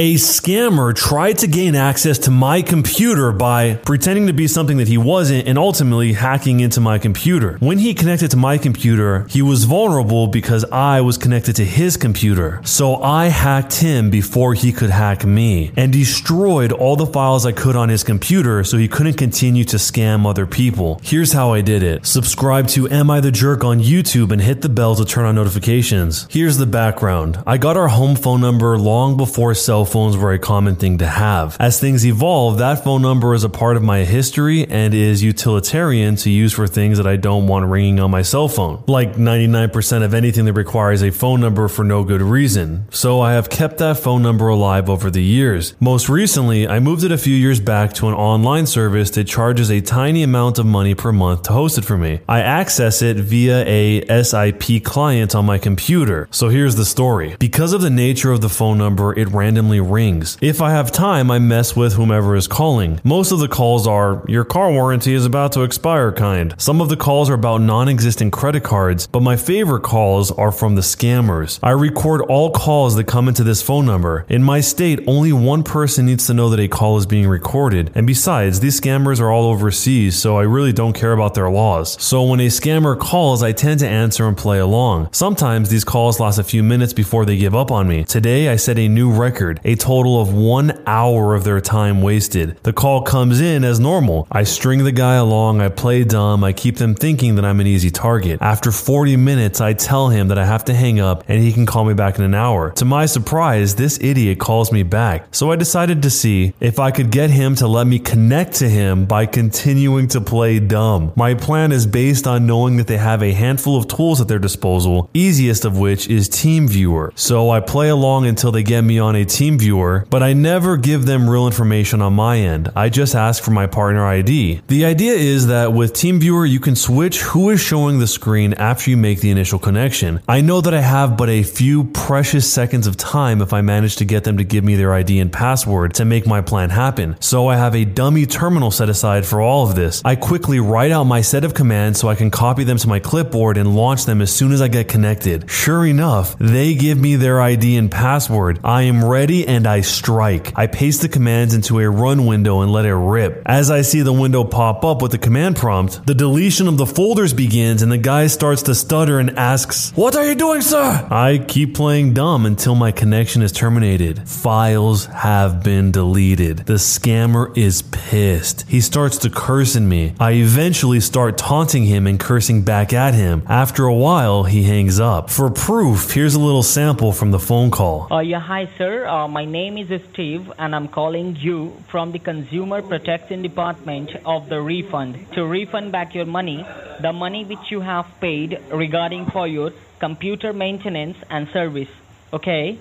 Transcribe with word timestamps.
A 0.00 0.14
scammer 0.14 0.94
tried 0.94 1.38
to 1.38 1.48
gain 1.48 1.74
access 1.74 2.18
to 2.18 2.30
my 2.30 2.62
computer 2.62 3.32
by 3.32 3.74
pretending 3.84 4.28
to 4.28 4.32
be 4.32 4.46
something 4.46 4.76
that 4.76 4.86
he 4.86 4.96
wasn't 4.96 5.48
and 5.48 5.58
ultimately 5.58 6.12
hacking 6.12 6.60
into 6.60 6.80
my 6.80 7.00
computer. 7.00 7.56
When 7.58 7.78
he 7.78 7.94
connected 7.94 8.30
to 8.30 8.36
my 8.36 8.58
computer, 8.58 9.26
he 9.28 9.42
was 9.42 9.64
vulnerable 9.64 10.28
because 10.28 10.64
I 10.66 11.00
was 11.00 11.18
connected 11.18 11.56
to 11.56 11.64
his 11.64 11.96
computer. 11.96 12.60
So 12.64 13.02
I 13.02 13.26
hacked 13.26 13.80
him 13.80 14.08
before 14.08 14.54
he 14.54 14.70
could 14.70 14.90
hack 14.90 15.24
me 15.24 15.72
and 15.74 15.92
destroyed 15.92 16.70
all 16.70 16.94
the 16.94 17.04
files 17.04 17.44
I 17.44 17.50
could 17.50 17.74
on 17.74 17.88
his 17.88 18.04
computer 18.04 18.62
so 18.62 18.76
he 18.76 18.86
couldn't 18.86 19.14
continue 19.14 19.64
to 19.64 19.78
scam 19.78 20.30
other 20.30 20.46
people. 20.46 21.00
Here's 21.02 21.32
how 21.32 21.52
I 21.52 21.60
did 21.60 21.82
it. 21.82 22.06
Subscribe 22.06 22.68
to 22.68 22.88
Am 22.88 23.10
I 23.10 23.18
the 23.18 23.32
Jerk 23.32 23.64
on 23.64 23.80
YouTube 23.80 24.30
and 24.30 24.42
hit 24.42 24.62
the 24.62 24.68
bell 24.68 24.94
to 24.94 25.04
turn 25.04 25.24
on 25.24 25.34
notifications. 25.34 26.28
Here's 26.30 26.56
the 26.56 26.66
background. 26.66 27.42
I 27.48 27.58
got 27.58 27.76
our 27.76 27.88
home 27.88 28.14
phone 28.14 28.40
number 28.40 28.78
long 28.78 29.16
before 29.16 29.54
cell 29.54 29.87
phones 29.88 30.16
were 30.16 30.32
a 30.32 30.38
common 30.38 30.76
thing 30.76 30.98
to 30.98 31.06
have. 31.06 31.56
As 31.58 31.80
things 31.80 32.06
evolved, 32.06 32.60
that 32.60 32.84
phone 32.84 33.02
number 33.02 33.34
is 33.34 33.44
a 33.44 33.48
part 33.48 33.76
of 33.76 33.82
my 33.82 34.04
history 34.04 34.66
and 34.68 34.94
is 34.94 35.22
utilitarian 35.22 36.16
to 36.16 36.30
use 36.30 36.52
for 36.52 36.66
things 36.66 36.98
that 36.98 37.06
I 37.06 37.16
don't 37.16 37.46
want 37.46 37.66
ringing 37.66 38.00
on 38.00 38.10
my 38.10 38.22
cell 38.22 38.48
phone. 38.48 38.84
Like 38.86 39.14
99% 39.14 40.02
of 40.04 40.14
anything 40.14 40.44
that 40.44 40.52
requires 40.52 41.02
a 41.02 41.10
phone 41.10 41.40
number 41.40 41.68
for 41.68 41.84
no 41.84 42.04
good 42.04 42.22
reason. 42.22 42.86
So 42.90 43.20
I 43.20 43.32
have 43.32 43.50
kept 43.50 43.78
that 43.78 43.98
phone 43.98 44.22
number 44.22 44.48
alive 44.48 44.88
over 44.88 45.10
the 45.10 45.22
years. 45.22 45.74
Most 45.80 46.08
recently, 46.08 46.68
I 46.68 46.78
moved 46.80 47.04
it 47.04 47.12
a 47.12 47.18
few 47.18 47.34
years 47.34 47.60
back 47.60 47.92
to 47.94 48.08
an 48.08 48.14
online 48.14 48.66
service 48.66 49.10
that 49.10 49.24
charges 49.24 49.70
a 49.70 49.80
tiny 49.80 50.22
amount 50.22 50.58
of 50.58 50.66
money 50.66 50.94
per 50.94 51.12
month 51.12 51.42
to 51.44 51.52
host 51.52 51.78
it 51.78 51.84
for 51.84 51.96
me. 51.96 52.20
I 52.28 52.40
access 52.40 53.02
it 53.02 53.16
via 53.16 53.64
a 53.66 54.22
SIP 54.22 54.84
client 54.84 55.34
on 55.34 55.46
my 55.46 55.58
computer. 55.58 56.28
So 56.30 56.48
here's 56.48 56.76
the 56.76 56.84
story. 56.84 57.36
Because 57.38 57.72
of 57.72 57.80
the 57.80 57.90
nature 57.90 58.32
of 58.32 58.40
the 58.40 58.48
phone 58.48 58.78
number, 58.78 59.18
it 59.18 59.28
randomly 59.28 59.77
rings. 59.80 60.36
If 60.40 60.60
I 60.60 60.70
have 60.70 60.92
time, 60.92 61.30
I 61.30 61.38
mess 61.38 61.76
with 61.76 61.94
whomever 61.94 62.36
is 62.36 62.46
calling. 62.46 63.00
Most 63.04 63.32
of 63.32 63.38
the 63.38 63.48
calls 63.48 63.86
are, 63.86 64.24
your 64.28 64.44
car 64.44 64.70
warranty 64.70 65.14
is 65.14 65.26
about 65.26 65.52
to 65.52 65.62
expire 65.62 66.12
kind. 66.12 66.54
Some 66.58 66.80
of 66.80 66.88
the 66.88 66.96
calls 66.96 67.30
are 67.30 67.34
about 67.34 67.60
non 67.60 67.88
existent 67.88 68.32
credit 68.32 68.64
cards, 68.64 69.06
but 69.06 69.22
my 69.22 69.36
favorite 69.36 69.82
calls 69.82 70.30
are 70.32 70.52
from 70.52 70.74
the 70.74 70.82
scammers. 70.82 71.58
I 71.62 71.70
record 71.70 72.22
all 72.22 72.50
calls 72.50 72.96
that 72.96 73.04
come 73.04 73.28
into 73.28 73.44
this 73.44 73.62
phone 73.62 73.86
number. 73.86 74.26
In 74.28 74.42
my 74.42 74.60
state, 74.60 75.00
only 75.06 75.32
one 75.32 75.62
person 75.62 76.06
needs 76.06 76.26
to 76.26 76.34
know 76.34 76.48
that 76.50 76.60
a 76.60 76.68
call 76.68 76.96
is 76.98 77.06
being 77.06 77.28
recorded. 77.28 77.90
And 77.94 78.06
besides, 78.06 78.60
these 78.60 78.80
scammers 78.80 79.20
are 79.20 79.30
all 79.30 79.44
overseas, 79.44 80.16
so 80.18 80.36
I 80.36 80.42
really 80.42 80.72
don't 80.72 80.92
care 80.92 81.12
about 81.12 81.34
their 81.34 81.50
laws. 81.50 82.00
So 82.02 82.22
when 82.24 82.40
a 82.40 82.46
scammer 82.46 82.98
calls, 82.98 83.42
I 83.42 83.52
tend 83.52 83.80
to 83.80 83.88
answer 83.88 84.26
and 84.26 84.36
play 84.36 84.58
along. 84.58 85.08
Sometimes 85.12 85.68
these 85.68 85.84
calls 85.84 86.20
last 86.20 86.38
a 86.38 86.44
few 86.44 86.62
minutes 86.62 86.92
before 86.92 87.24
they 87.24 87.36
give 87.36 87.54
up 87.54 87.70
on 87.70 87.88
me. 87.88 88.04
Today, 88.04 88.48
I 88.48 88.56
set 88.56 88.78
a 88.78 88.88
new 88.88 89.10
record, 89.10 89.60
a 89.68 89.74
total 89.74 90.18
of 90.18 90.32
one 90.32 90.82
hour 90.86 91.34
of 91.34 91.44
their 91.44 91.60
time 91.60 92.00
wasted. 92.00 92.56
The 92.62 92.72
call 92.72 93.02
comes 93.02 93.38
in 93.38 93.64
as 93.64 93.78
normal. 93.78 94.26
I 94.32 94.44
string 94.44 94.82
the 94.82 94.92
guy 94.92 95.16
along, 95.16 95.60
I 95.60 95.68
play 95.68 96.04
dumb, 96.04 96.42
I 96.42 96.54
keep 96.54 96.78
them 96.78 96.94
thinking 96.94 97.34
that 97.34 97.44
I'm 97.44 97.60
an 97.60 97.66
easy 97.66 97.90
target. 97.90 98.40
After 98.40 98.72
40 98.72 99.18
minutes, 99.18 99.60
I 99.60 99.74
tell 99.74 100.08
him 100.08 100.28
that 100.28 100.38
I 100.38 100.46
have 100.46 100.64
to 100.66 100.74
hang 100.74 101.00
up 101.00 101.22
and 101.28 101.42
he 101.42 101.52
can 101.52 101.66
call 101.66 101.84
me 101.84 101.92
back 101.92 102.16
in 102.18 102.24
an 102.24 102.34
hour. 102.34 102.70
To 102.76 102.86
my 102.86 103.04
surprise, 103.04 103.74
this 103.74 103.98
idiot 104.00 104.38
calls 104.38 104.72
me 104.72 104.84
back. 104.84 105.34
So 105.34 105.52
I 105.52 105.56
decided 105.56 106.02
to 106.04 106.08
see 106.08 106.54
if 106.60 106.78
I 106.78 106.90
could 106.90 107.10
get 107.10 107.28
him 107.28 107.54
to 107.56 107.66
let 107.66 107.86
me 107.86 107.98
connect 107.98 108.54
to 108.60 108.70
him 108.70 109.04
by 109.04 109.26
continuing 109.26 110.08
to 110.08 110.22
play 110.22 110.60
dumb. 110.60 111.12
My 111.14 111.34
plan 111.34 111.72
is 111.72 111.86
based 111.86 112.26
on 112.26 112.46
knowing 112.46 112.78
that 112.78 112.86
they 112.86 112.96
have 112.96 113.22
a 113.22 113.32
handful 113.32 113.76
of 113.76 113.86
tools 113.86 114.22
at 114.22 114.28
their 114.28 114.38
disposal, 114.38 115.10
easiest 115.12 115.66
of 115.66 115.76
which 115.78 116.08
is 116.08 116.30
TeamViewer. 116.30 117.18
So 117.18 117.50
I 117.50 117.60
play 117.60 117.90
along 117.90 118.24
until 118.24 118.50
they 118.50 118.62
get 118.62 118.80
me 118.80 118.98
on 118.98 119.14
a 119.14 119.26
TeamViewer, 119.58 120.08
but 120.10 120.22
I 120.22 120.32
never 120.32 120.76
give 120.76 121.06
them 121.06 121.28
real 121.28 121.46
information 121.46 122.00
on 122.00 122.14
my 122.14 122.38
end. 122.38 122.70
I 122.76 122.88
just 122.88 123.14
ask 123.14 123.42
for 123.42 123.50
my 123.50 123.66
partner 123.66 124.06
ID. 124.06 124.62
The 124.68 124.84
idea 124.84 125.12
is 125.12 125.48
that 125.48 125.72
with 125.72 125.92
TeamViewer, 125.92 126.48
you 126.48 126.60
can 126.60 126.76
switch 126.76 127.20
who 127.22 127.50
is 127.50 127.60
showing 127.60 127.98
the 127.98 128.06
screen 128.06 128.54
after 128.54 128.90
you 128.90 128.96
make 128.96 129.20
the 129.20 129.30
initial 129.30 129.58
connection. 129.58 130.20
I 130.28 130.40
know 130.40 130.60
that 130.60 130.74
I 130.74 130.80
have 130.80 131.16
but 131.16 131.28
a 131.28 131.42
few 131.42 131.84
precious 131.84 132.50
seconds 132.50 132.86
of 132.86 132.96
time 132.96 133.42
if 133.42 133.52
I 133.52 133.60
manage 133.60 133.96
to 133.96 134.04
get 134.04 134.24
them 134.24 134.38
to 134.38 134.44
give 134.44 134.64
me 134.64 134.76
their 134.76 134.94
ID 134.94 135.18
and 135.18 135.32
password 135.32 135.94
to 135.94 136.04
make 136.04 136.26
my 136.26 136.40
plan 136.40 136.70
happen. 136.70 137.16
So 137.20 137.48
I 137.48 137.56
have 137.56 137.74
a 137.74 137.84
dummy 137.84 138.26
terminal 138.26 138.70
set 138.70 138.88
aside 138.88 139.26
for 139.26 139.40
all 139.40 139.68
of 139.68 139.74
this. 139.74 140.02
I 140.04 140.16
quickly 140.16 140.60
write 140.60 140.92
out 140.92 141.04
my 141.04 141.20
set 141.20 141.44
of 141.44 141.54
commands 141.54 142.00
so 142.00 142.08
I 142.08 142.14
can 142.14 142.30
copy 142.30 142.64
them 142.64 142.78
to 142.78 142.88
my 142.88 142.98
clipboard 142.98 143.56
and 143.56 143.74
launch 143.74 144.04
them 144.04 144.22
as 144.22 144.32
soon 144.32 144.52
as 144.52 144.62
I 144.62 144.68
get 144.68 144.88
connected. 144.88 145.50
Sure 145.50 145.86
enough, 145.86 146.36
they 146.38 146.74
give 146.74 146.98
me 146.98 147.16
their 147.16 147.40
ID 147.40 147.76
and 147.76 147.90
password. 147.90 148.60
I 148.64 148.82
am 148.82 149.04
ready 149.04 149.37
and 149.46 149.66
I 149.66 149.82
strike. 149.82 150.52
I 150.56 150.66
paste 150.66 151.02
the 151.02 151.08
commands 151.08 151.54
into 151.54 151.78
a 151.80 151.88
run 151.88 152.26
window 152.26 152.60
and 152.60 152.72
let 152.72 152.84
it 152.84 152.94
rip. 152.94 153.42
As 153.46 153.70
I 153.70 153.82
see 153.82 154.00
the 154.00 154.12
window 154.12 154.44
pop 154.44 154.84
up 154.84 155.02
with 155.02 155.12
the 155.12 155.18
command 155.18 155.56
prompt, 155.56 156.06
the 156.06 156.14
deletion 156.14 156.68
of 156.68 156.78
the 156.78 156.86
folders 156.86 157.32
begins 157.32 157.82
and 157.82 157.92
the 157.92 157.98
guy 157.98 158.26
starts 158.26 158.62
to 158.62 158.74
stutter 158.74 159.18
and 159.18 159.38
asks, 159.38 159.92
What 159.94 160.16
are 160.16 160.26
you 160.26 160.34
doing, 160.34 160.62
sir? 160.62 161.06
I 161.10 161.38
keep 161.38 161.74
playing 161.74 162.14
dumb 162.14 162.46
until 162.46 162.74
my 162.74 162.92
connection 162.92 163.42
is 163.42 163.52
terminated. 163.52 164.28
Files 164.28 165.06
have 165.06 165.62
been 165.62 165.92
deleted. 165.92 166.58
The 166.58 166.74
scammer 166.74 167.56
is 167.56 167.82
pissed. 167.82 168.68
He 168.68 168.80
starts 168.80 169.18
to 169.18 169.30
curse 169.30 169.76
at 169.76 169.82
me. 169.82 170.14
I 170.18 170.32
eventually 170.32 171.00
start 171.00 171.38
taunting 171.38 171.84
him 171.84 172.06
and 172.06 172.18
cursing 172.18 172.62
back 172.62 172.92
at 172.92 173.14
him. 173.14 173.42
After 173.46 173.84
a 173.84 173.94
while, 173.94 174.44
he 174.44 174.64
hangs 174.64 174.98
up. 174.98 175.30
For 175.30 175.50
proof, 175.50 176.12
here's 176.12 176.34
a 176.34 176.40
little 176.40 176.62
sample 176.62 177.12
from 177.12 177.30
the 177.30 177.38
phone 177.38 177.70
call. 177.70 178.08
Uh, 178.10 178.20
yeah, 178.20 178.40
hi, 178.40 178.68
sir. 178.78 179.06
Uh, 179.06 179.27
my 179.28 179.44
name 179.44 179.76
is 179.76 179.88
Steve, 180.12 180.50
and 180.58 180.74
I'm 180.74 180.88
calling 180.88 181.36
you 181.36 181.72
from 181.90 182.12
the 182.12 182.18
Consumer 182.18 182.82
Protection 182.82 183.42
Department 183.42 184.10
of 184.24 184.48
the 184.48 184.60
refund 184.60 185.18
to 185.34 185.44
refund 185.44 185.92
back 185.92 186.14
your 186.14 186.24
money, 186.24 186.66
the 187.00 187.12
money 187.12 187.44
which 187.44 187.70
you 187.70 187.80
have 187.80 188.06
paid 188.20 188.58
regarding 188.72 189.26
for 189.30 189.46
your 189.46 189.72
computer 190.00 190.52
maintenance 190.52 191.16
and 191.30 191.48
service. 191.52 191.88
Okay. 192.32 192.78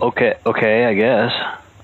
Okay, 0.00 0.34
okay, 0.46 0.84
I 0.84 0.94
guess. 0.94 1.32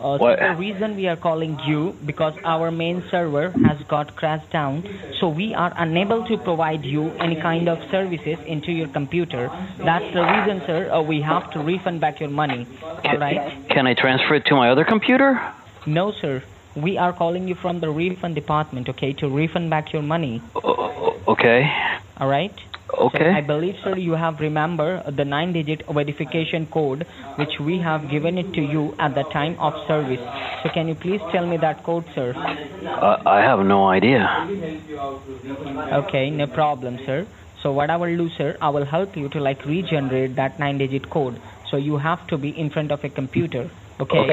Uh, 0.01 0.17
so 0.19 0.37
the 0.37 0.55
reason 0.57 0.95
we 0.95 1.09
are 1.09 1.17
calling 1.17 1.59
you 1.67 1.97
because 2.07 2.35
our 2.45 2.71
main 2.71 3.03
server 3.11 3.51
has 3.51 3.83
got 3.89 4.15
crashed 4.15 4.51
down, 4.51 4.85
so 5.19 5.29
we 5.29 5.55
are 5.55 5.73
unable 5.77 6.25
to 6.27 6.39
provide 6.39 6.85
you 6.85 7.11
any 7.19 7.35
kind 7.35 7.69
of 7.69 7.79
services 7.91 8.39
into 8.47 8.71
your 8.71 8.87
computer. 8.89 9.51
That's 9.79 10.15
the 10.15 10.23
reason, 10.23 10.63
sir. 10.67 10.91
Uh, 10.91 11.03
we 11.03 11.21
have 11.23 11.51
to 11.53 11.59
refund 11.59 12.01
back 12.01 12.21
your 12.21 12.31
money. 12.31 12.67
All 13.05 13.19
right. 13.19 13.69
Can 13.71 13.89
I 13.89 13.95
transfer 13.95 14.37
it 14.37 14.47
to 14.47 14.55
my 14.55 14.71
other 14.71 14.85
computer? 14.85 15.41
No, 15.85 16.13
sir. 16.13 16.45
We 16.77 16.97
are 16.97 17.13
calling 17.13 17.49
you 17.49 17.57
from 17.57 17.81
the 17.81 17.91
refund 17.91 18.37
department, 18.37 18.89
okay, 18.91 19.13
to 19.15 19.29
refund 19.29 19.69
back 19.71 19.93
your 19.93 20.03
money. 20.03 20.43
Okay. 20.55 21.73
All 22.19 22.29
right. 22.29 22.55
Okay. 22.99 23.19
So 23.19 23.31
I 23.31 23.41
believe, 23.41 23.77
sir, 23.85 23.97
you 23.97 24.13
have 24.13 24.41
remember 24.41 25.03
the 25.11 25.25
nine-digit 25.25 25.87
verification 25.87 26.67
code 26.67 27.07
which 27.37 27.61
we 27.61 27.79
have 27.79 28.11
given 28.11 28.39
it 28.39 28.53
to 28.55 28.61
you 28.61 28.95
at 28.99 29.15
the 29.15 29.25
time 29.25 29.57
of 29.59 29.75
service. 29.87 30.21
So 30.63 30.71
can 30.71 30.89
you 30.89 30.95
please 30.95 31.21
tell 31.31 31.47
me 31.47 31.57
that 31.59 31.85
code, 31.85 32.05
sir? 32.15 32.35
Uh, 32.37 33.23
I 33.25 33.41
have 33.41 33.61
no 33.61 33.89
idea. 33.89 34.27
Okay, 35.93 36.31
no 36.31 36.47
problem, 36.47 36.99
sir. 37.07 37.27
So 37.63 37.73
what 37.73 37.91
I 37.91 37.97
will 37.97 38.17
do, 38.17 38.29
sir, 38.31 38.57
I 38.61 38.69
will 38.71 38.85
help 38.85 39.17
you 39.17 39.29
to 39.31 39.41
like 39.41 39.65
regenerate 39.65 40.37
that 40.37 40.59
nine-digit 40.59 41.11
code. 41.11 41.41
So 41.71 41.77
you 41.77 41.99
have 41.99 42.27
to 42.29 42.39
be 42.39 42.51
in 42.51 42.71
front 42.71 42.91
of 42.91 43.05
a 43.05 43.09
computer. 43.09 43.71
Okay. 44.01 44.31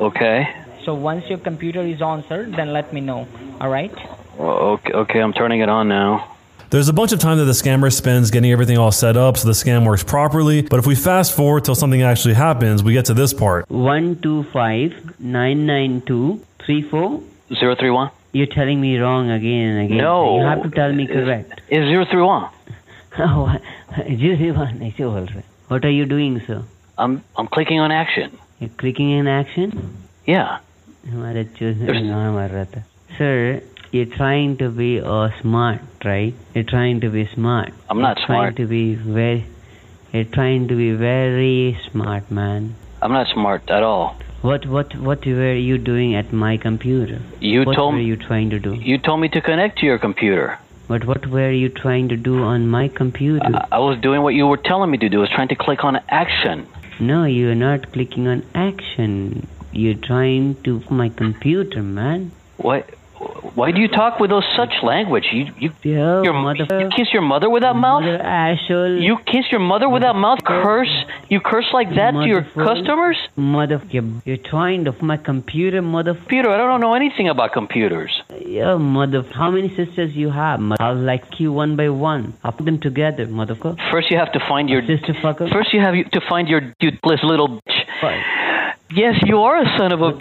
Okay. 0.00 0.48
So 0.84 0.94
once 0.94 1.28
your 1.28 1.38
computer 1.38 1.82
is 1.82 2.00
on, 2.00 2.24
sir, 2.28 2.50
then 2.56 2.72
let 2.72 2.92
me 2.92 3.00
know. 3.00 3.26
All 3.60 3.68
right. 3.68 3.92
Okay, 4.38 4.92
okay, 4.92 5.20
I'm 5.20 5.32
turning 5.32 5.60
it 5.60 5.68
on 5.68 5.88
now. 5.88 6.37
There's 6.69 6.89
a 6.89 6.93
bunch 6.93 7.11
of 7.11 7.19
time 7.19 7.37
that 7.37 7.45
the 7.45 7.51
scammer 7.51 7.93
spends 7.93 8.31
getting 8.31 8.51
everything 8.51 8.79
all 8.79 8.91
set 8.91 9.15
up 9.15 9.37
so 9.37 9.47
the 9.47 9.53
scam 9.53 9.85
works 9.85 10.03
properly, 10.03 10.63
but 10.63 10.79
if 10.79 10.87
we 10.87 10.95
fast 10.95 11.35
forward 11.35 11.65
till 11.65 11.75
something 11.75 12.01
actually 12.01 12.33
happens, 12.33 12.83
we 12.83 12.93
get 12.93 13.05
to 13.05 13.13
this 13.13 13.31
part. 13.31 13.69
One 13.69 14.19
two 14.21 14.43
five 14.45 15.19
nine 15.19 15.67
nine 15.67 16.01
two 16.01 16.41
three 16.65 16.81
four. 16.81 17.21
Zero 17.59 17.75
three 17.75 17.91
one. 17.91 18.09
You're 18.31 18.47
telling 18.47 18.81
me 18.81 18.97
wrong 18.97 19.29
again 19.29 19.69
and 19.69 19.85
again. 19.85 19.97
No. 19.99 20.39
You 20.39 20.45
have 20.47 20.63
to 20.63 20.71
tell 20.71 20.91
me 20.91 21.05
correct. 21.05 21.61
It's 21.69 21.85
zero 21.85 22.05
three 22.09 22.23
one. 22.23 22.49
Oh, 23.19 23.55
zero 23.97 24.53
one. 24.53 24.79
ऐसे 24.79 25.05
बोल 25.05 25.27
रहे. 25.27 25.43
What 25.67 25.85
are 25.85 25.91
you 25.91 26.05
doing, 26.05 26.41
sir? 26.47 26.63
I'm 26.97 27.21
I'm 27.37 27.47
clicking 27.47 27.79
on 27.79 27.91
action. 27.91 28.35
You're 28.59 28.71
clicking 28.83 29.11
in 29.11 29.27
action. 29.27 29.93
Yeah. 30.25 30.57
हमारा 31.11 31.43
चूस 31.59 31.77
गाना 31.91 32.31
मार 32.31 32.49
रहा 32.49 32.65
था. 32.73 32.83
Sir, 33.19 33.61
you're 33.90 34.06
trying 34.16 34.56
to 34.58 34.70
be 34.70 35.00
uh, 35.00 35.28
smart, 35.40 35.80
right? 36.04 36.34
You're 36.54 36.64
trying 36.64 37.00
to 37.00 37.10
be 37.10 37.26
smart. 37.34 37.72
I'm 37.88 38.00
not 38.00 38.18
you're 38.18 38.26
smart. 38.26 38.56
Trying 38.56 38.56
to 38.56 38.66
be 38.66 38.94
very. 38.94 39.46
You're 40.12 40.24
trying 40.24 40.68
to 40.68 40.76
be 40.76 40.92
very 40.92 41.78
smart, 41.90 42.30
man. 42.30 42.74
I'm 43.02 43.12
not 43.12 43.26
smart 43.32 43.70
at 43.70 43.82
all. 43.82 44.16
What 44.42 44.66
what 44.66 44.94
what 44.96 45.26
were 45.26 45.54
you 45.54 45.78
doing 45.78 46.14
at 46.14 46.32
my 46.32 46.56
computer? 46.56 47.20
You 47.40 47.64
what 47.64 47.76
told 47.76 47.94
were 47.94 48.00
you 48.00 48.16
trying 48.16 48.50
to 48.50 48.58
do? 48.58 48.74
you 48.74 48.98
told 48.98 49.20
me 49.20 49.28
to 49.30 49.40
connect 49.40 49.78
to 49.80 49.86
your 49.86 49.98
computer. 49.98 50.58
But 50.86 51.04
what 51.04 51.26
were 51.26 51.50
you 51.50 51.68
trying 51.68 52.08
to 52.08 52.16
do 52.16 52.42
on 52.42 52.66
my 52.66 52.88
computer? 52.88 53.44
I, 53.44 53.66
I 53.72 53.78
was 53.78 53.98
doing 54.00 54.22
what 54.22 54.34
you 54.34 54.46
were 54.46 54.56
telling 54.56 54.90
me 54.90 54.96
to 54.98 55.08
do. 55.08 55.18
I 55.18 55.20
was 55.20 55.30
trying 55.30 55.48
to 55.48 55.56
click 55.56 55.84
on 55.84 55.96
action. 56.08 56.66
no, 57.00 57.24
you 57.24 57.50
are 57.50 57.54
not 57.54 57.92
clicking 57.92 58.26
on 58.26 58.44
action. 58.54 59.46
You're 59.72 60.00
trying 60.06 60.54
to 60.62 60.82
my 60.90 61.08
computer, 61.10 61.82
man. 61.82 62.32
Why? 62.56 62.84
Why 63.54 63.70
do 63.70 63.80
you 63.80 63.88
talk 63.88 64.18
with 64.20 64.30
those 64.30 64.44
such 64.56 64.74
language? 64.82 65.26
You 65.32 65.46
you 65.58 65.70
Yo, 65.82 66.22
your, 66.22 66.32
mother- 66.34 66.66
you 66.80 66.88
kiss 66.96 67.12
your 67.12 67.22
mother 67.22 67.48
without 67.48 67.76
mouth? 67.76 68.02
Asshole. 68.04 69.00
You 69.00 69.18
kiss 69.26 69.44
your 69.50 69.60
mother 69.60 69.88
without 69.88 70.16
mouth? 70.16 70.40
Curse? 70.44 70.94
You 71.28 71.40
curse 71.40 71.66
like 71.72 71.90
that 71.94 72.12
to 72.12 72.26
your 72.26 72.42
customers? 72.42 73.16
Mother, 73.36 73.80
you're, 73.90 74.04
you're 74.24 74.36
trying 74.36 74.84
to 74.86 74.94
my 75.02 75.16
computer, 75.16 75.80
mother. 75.82 76.14
Peter, 76.14 76.50
I 76.50 76.56
don't 76.58 76.80
know 76.80 76.94
anything 76.94 77.28
about 77.28 77.52
computers. 77.52 78.10
Yo, 78.44 78.78
mother. 78.78 79.22
How 79.22 79.50
many 79.50 79.68
sisters 79.74 80.16
you 80.16 80.30
have? 80.30 80.60
Mother? 80.60 80.82
I'll 80.82 80.96
like 80.96 81.38
you 81.38 81.52
one 81.52 81.76
by 81.76 81.88
one. 81.88 82.34
I'll 82.42 82.52
put 82.52 82.66
them 82.66 82.80
together, 82.80 83.26
motherfucker. 83.26 83.78
First, 83.90 84.10
you 84.10 84.18
have 84.18 84.32
to 84.32 84.40
find 84.48 84.68
your 84.68 84.82
Sister 84.88 85.12
fucker. 85.22 85.52
First, 85.52 85.72
you 85.74 85.80
have 85.80 85.94
to 86.12 86.20
find 86.28 86.48
your 86.48 86.74
useless 86.80 87.20
little 87.22 87.48
bitch. 87.60 87.84
Yes, 88.90 89.16
you 89.26 89.42
are 89.42 89.60
a 89.60 89.78
son 89.78 89.92
of 89.92 90.00
a. 90.00 90.18